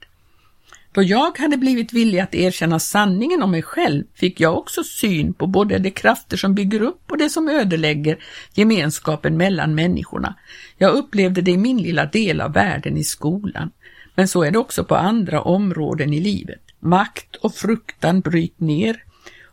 Då 0.96 1.02
jag 1.02 1.38
hade 1.38 1.56
blivit 1.56 1.92
villig 1.92 2.18
att 2.18 2.34
erkänna 2.34 2.78
sanningen 2.78 3.42
om 3.42 3.50
mig 3.50 3.62
själv 3.62 4.04
fick 4.14 4.40
jag 4.40 4.58
också 4.58 4.84
syn 4.84 5.34
på 5.34 5.46
både 5.46 5.78
de 5.78 5.90
krafter 5.90 6.36
som 6.36 6.54
bygger 6.54 6.82
upp 6.82 7.10
och 7.10 7.18
det 7.18 7.30
som 7.30 7.48
ödelägger 7.48 8.18
gemenskapen 8.54 9.36
mellan 9.36 9.74
människorna. 9.74 10.34
Jag 10.78 10.94
upplevde 10.94 11.40
det 11.40 11.50
i 11.50 11.56
min 11.56 11.78
lilla 11.78 12.06
del 12.06 12.40
av 12.40 12.52
världen 12.52 12.96
i 12.96 13.04
skolan. 13.04 13.70
Men 14.14 14.28
så 14.28 14.42
är 14.42 14.50
det 14.50 14.58
också 14.58 14.84
på 14.84 14.96
andra 14.96 15.42
områden 15.42 16.12
i 16.12 16.20
livet. 16.20 16.62
Makt 16.80 17.36
och 17.36 17.54
fruktan 17.54 18.20
bryter 18.20 18.64
ner 18.64 19.02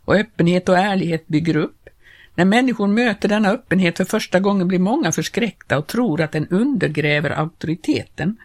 och 0.04 0.14
öppenhet 0.14 0.68
och 0.68 0.78
ärlighet 0.78 1.26
bygger 1.26 1.56
upp. 1.56 1.88
När 2.34 2.44
människor 2.44 2.86
möter 2.86 3.28
denna 3.28 3.50
öppenhet 3.50 3.96
för 3.96 4.04
första 4.04 4.40
gången 4.40 4.68
blir 4.68 4.78
många 4.78 5.12
förskräckta 5.12 5.78
och 5.78 5.86
tror 5.86 6.20
att 6.20 6.32
den 6.32 6.48
undergräver 6.48 7.30
auktoriteten 7.30 8.36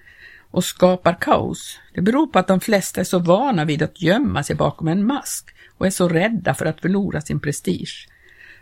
och 0.51 0.63
skapar 0.63 1.17
kaos. 1.21 1.79
Det 1.93 2.01
beror 2.01 2.27
på 2.27 2.39
att 2.39 2.47
de 2.47 2.59
flesta 2.59 3.01
är 3.01 3.05
så 3.05 3.19
vana 3.19 3.65
vid 3.65 3.83
att 3.83 4.01
gömma 4.01 4.43
sig 4.43 4.55
bakom 4.55 4.87
en 4.87 5.05
mask 5.05 5.49
och 5.77 5.85
är 5.85 5.89
så 5.89 6.09
rädda 6.09 6.53
för 6.53 6.65
att 6.65 6.81
förlora 6.81 7.21
sin 7.21 7.39
prestige. 7.39 8.07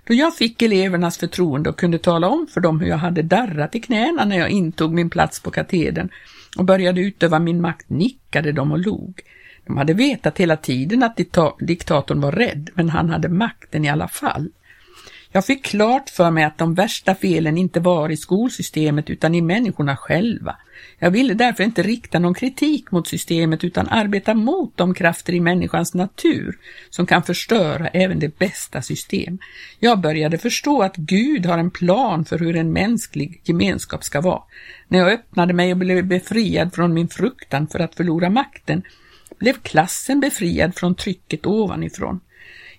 Då 0.08 0.14
jag 0.14 0.36
fick 0.36 0.62
elevernas 0.62 1.18
förtroende 1.18 1.70
och 1.70 1.80
kunde 1.80 2.00
tala 2.00 2.28
om 2.28 2.48
för 2.48 2.62
dem 2.62 2.80
hur 2.80 2.88
jag 2.88 2.98
hade 2.98 3.22
darrat 3.22 3.76
i 3.76 3.80
knäna 3.80 4.26
när 4.26 4.38
jag 4.38 4.50
intog 4.50 4.94
min 4.94 5.10
plats 5.10 5.40
på 5.40 5.52
katedern 5.52 6.10
och 6.58 6.66
började 6.66 7.02
utöva 7.02 7.40
min 7.40 7.62
makt 7.62 7.90
nickade 7.90 8.52
de 8.52 8.72
och 8.72 8.80
log. 8.80 9.22
De 9.66 9.78
hade 9.78 9.94
vetat 9.94 10.38
hela 10.38 10.58
tiden 10.58 11.04
att 11.04 11.20
diktatorn 11.60 12.22
var 12.22 12.32
rädd, 12.32 12.70
men 12.74 12.90
han 12.90 13.10
hade 13.10 13.30
makten 13.30 13.86
i 13.86 13.90
alla 13.90 14.08
fall. 14.08 14.50
Jag 15.38 15.46
fick 15.46 15.66
klart 15.66 16.10
för 16.10 16.32
mig 16.32 16.44
att 16.44 16.58
de 16.58 16.74
värsta 16.74 17.16
felen 17.16 17.58
inte 17.58 17.80
var 17.80 18.10
i 18.10 18.18
skolsystemet 18.18 19.10
utan 19.10 19.36
i 19.36 19.42
människorna 19.42 19.98
själva. 19.98 20.56
Jag 21.00 21.12
ville 21.12 21.34
därför 21.34 21.64
inte 21.64 21.84
rikta 21.84 22.20
någon 22.20 22.34
kritik 22.34 22.92
mot 22.92 23.08
systemet 23.08 23.64
utan 23.64 23.88
arbeta 23.88 24.34
mot 24.34 24.78
de 24.78 24.94
krafter 24.94 25.34
i 25.34 25.40
människans 25.40 25.94
natur 25.94 26.58
som 26.90 27.06
kan 27.06 27.24
förstöra 27.24 27.88
även 27.88 28.20
det 28.20 28.40
bästa 28.40 28.82
system. 28.82 29.40
Jag 29.80 30.00
började 30.00 30.38
förstå 30.38 30.82
att 30.82 30.96
Gud 30.96 31.46
har 31.46 31.58
en 31.58 31.72
plan 31.72 32.26
för 32.26 32.40
hur 32.40 32.56
en 32.56 32.74
mänsklig 32.74 33.42
gemenskap 33.44 34.04
ska 34.04 34.22
vara. 34.22 34.42
När 34.88 35.00
jag 35.00 35.12
öppnade 35.12 35.54
mig 35.54 35.72
och 35.72 35.78
blev 35.78 36.06
befriad 36.06 36.74
från 36.74 36.94
min 36.94 37.08
fruktan 37.08 37.68
för 37.68 37.80
att 37.80 37.96
förlora 37.96 38.30
makten 38.30 38.84
blev 39.40 39.54
klassen 39.54 40.20
befriad 40.20 40.76
från 40.76 40.96
trycket 40.96 41.46
ovanifrån. 41.46 42.20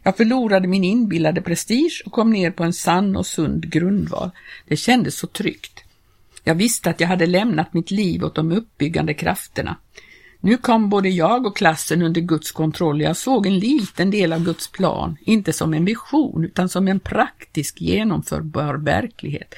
Jag 0.03 0.17
förlorade 0.17 0.69
min 0.69 0.85
inbillade 0.85 1.43
prestige 1.43 2.03
och 2.07 2.13
kom 2.13 2.31
ner 2.31 2.51
på 2.51 2.65
en 2.65 2.73
sann 2.73 3.17
och 3.17 3.27
sund 3.27 3.71
grundval. 3.71 4.31
Det 4.69 4.77
kändes 4.77 5.19
så 5.19 5.27
tryggt. 5.27 5.85
Jag 6.45 6.55
visste 6.55 6.91
att 6.91 7.01
jag 7.01 7.09
hade 7.09 7.27
lämnat 7.27 7.75
mitt 7.75 7.91
liv 7.91 8.25
åt 8.25 8.35
de 8.35 8.53
uppbyggande 8.53 9.15
krafterna. 9.15 9.77
Nu 10.41 10.57
kom 10.57 10.89
både 10.89 11.09
jag 11.09 11.47
och 11.47 11.57
klassen 11.57 12.03
under 12.03 12.21
Guds 12.21 12.53
kontroll. 12.53 13.01
Jag 13.01 13.17
såg 13.17 13.47
en 13.47 13.59
liten 13.59 14.11
del 14.11 14.33
av 14.33 14.45
Guds 14.45 14.69
plan, 14.69 15.17
inte 15.21 15.53
som 15.53 15.75
en 15.75 15.85
vision 15.85 16.45
utan 16.45 16.69
som 16.69 16.89
en 16.89 17.01
praktisk 17.01 17.81
genomförbar 17.81 18.75
verklighet. 18.75 19.55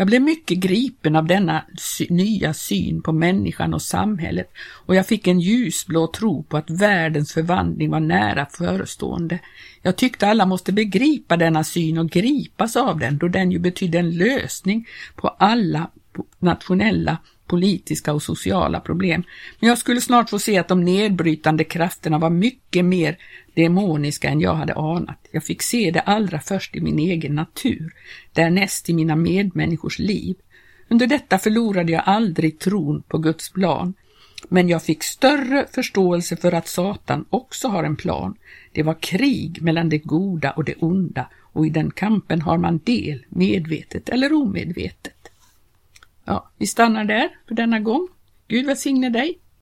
Jag 0.00 0.06
blev 0.06 0.22
mycket 0.22 0.58
gripen 0.58 1.16
av 1.16 1.26
denna 1.26 1.64
sy 1.78 2.06
nya 2.10 2.54
syn 2.54 3.02
på 3.02 3.12
människan 3.12 3.74
och 3.74 3.82
samhället 3.82 4.52
och 4.86 4.94
jag 4.94 5.06
fick 5.06 5.26
en 5.26 5.40
ljusblå 5.40 6.06
tro 6.06 6.42
på 6.42 6.56
att 6.56 6.70
världens 6.70 7.32
förvandling 7.32 7.90
var 7.90 8.00
nära 8.00 8.46
förestående. 8.46 9.38
Jag 9.82 9.96
tyckte 9.96 10.28
alla 10.28 10.46
måste 10.46 10.72
begripa 10.72 11.36
denna 11.36 11.64
syn 11.64 11.98
och 11.98 12.10
gripas 12.10 12.76
av 12.76 12.98
den 12.98 13.18
då 13.18 13.28
den 13.28 13.52
ju 13.52 13.58
betydde 13.58 13.98
en 13.98 14.10
lösning 14.10 14.86
på 15.16 15.28
alla 15.28 15.90
nationella, 16.38 17.16
politiska 17.50 18.12
och 18.12 18.22
sociala 18.22 18.80
problem. 18.80 19.22
Men 19.60 19.68
jag 19.68 19.78
skulle 19.78 20.00
snart 20.00 20.30
få 20.30 20.38
se 20.38 20.58
att 20.58 20.68
de 20.68 20.84
nedbrytande 20.84 21.64
krafterna 21.64 22.18
var 22.18 22.30
mycket 22.30 22.84
mer 22.84 23.16
demoniska 23.54 24.28
än 24.28 24.40
jag 24.40 24.54
hade 24.54 24.74
anat. 24.74 25.28
Jag 25.30 25.44
fick 25.44 25.62
se 25.62 25.90
det 25.90 26.00
allra 26.00 26.40
först 26.40 26.76
i 26.76 26.80
min 26.80 26.98
egen 26.98 27.34
natur, 27.34 27.92
därnäst 28.32 28.90
i 28.90 28.94
mina 28.94 29.16
medmänniskors 29.16 29.98
liv. 29.98 30.36
Under 30.88 31.06
detta 31.06 31.38
förlorade 31.38 31.92
jag 31.92 32.02
aldrig 32.06 32.58
tron 32.58 33.02
på 33.08 33.18
Guds 33.18 33.50
plan, 33.50 33.94
men 34.48 34.68
jag 34.68 34.82
fick 34.82 35.02
större 35.02 35.66
förståelse 35.74 36.36
för 36.36 36.52
att 36.52 36.68
Satan 36.68 37.24
också 37.30 37.68
har 37.68 37.84
en 37.84 37.96
plan. 37.96 38.34
Det 38.72 38.82
var 38.82 39.02
krig 39.02 39.62
mellan 39.62 39.88
det 39.88 39.98
goda 39.98 40.50
och 40.50 40.64
det 40.64 40.74
onda 40.74 41.28
och 41.52 41.66
i 41.66 41.70
den 41.70 41.90
kampen 41.90 42.42
har 42.42 42.58
man 42.58 42.78
del, 42.84 43.24
medvetet 43.28 44.08
eller 44.08 44.32
omedvetet. 44.32 45.19
Ja, 46.24 46.50
vi 46.58 46.66
stannar 46.66 47.04
där 47.04 47.38
för 47.48 47.54
denna 47.54 47.80
gång. 47.80 48.08
Gud 48.48 48.66
välsigne 48.66 49.10
dig. 49.10 49.40